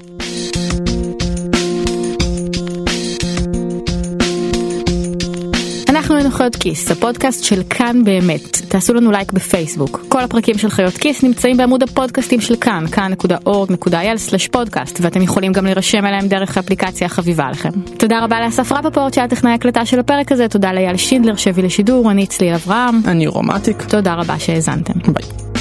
אנחנו 6.08 6.18
היינו 6.18 6.32
חיות 6.32 6.56
כיס, 6.56 6.92
הפודקאסט 6.92 7.44
של 7.44 7.62
כאן 7.70 8.04
באמת. 8.04 8.62
תעשו 8.68 8.94
לנו 8.94 9.12
לייק 9.12 9.32
בפייסבוק. 9.32 10.06
כל 10.10 10.24
הפרקים 10.24 10.58
של 10.58 10.70
חיות 10.70 10.94
כיס 10.94 11.24
נמצאים 11.24 11.58
בעמוד 11.58 11.84
הפודקאסטים 11.84 12.42
של 12.42 12.56
כאן, 12.56 12.86
כאן.org.il/פודקאסט, 12.92 15.00
ואתם 15.02 15.22
יכולים 15.22 15.52
גם 15.52 15.66
להירשם 15.66 16.06
אליהם 16.06 16.28
דרך 16.28 16.58
האפליקציה 16.58 17.08
החביבה 17.08 17.46
עליכם. 17.46 17.70
תודה 17.98 18.24
רבה 18.24 18.42
לאסף 18.42 18.72
רפפורט 18.72 19.14
שהיה 19.14 19.28
טכנאי 19.28 19.54
הקלטה 19.54 19.86
של 19.86 20.00
הפרק 20.00 20.32
הזה, 20.32 20.48
תודה 20.48 20.74
לאייל 20.74 20.98
שינדלר 20.98 21.36
שהביא 21.36 21.64
לשידור, 21.64 22.12
אני 22.12 22.28
צליל 22.28 22.54
אברהם. 22.54 23.02
אני 23.08 23.28
רומטיק. 23.28 23.82
תודה 23.82 24.14
רבה 24.14 24.40
שהאזנתם. 24.40 24.94
ביי. 25.14 25.57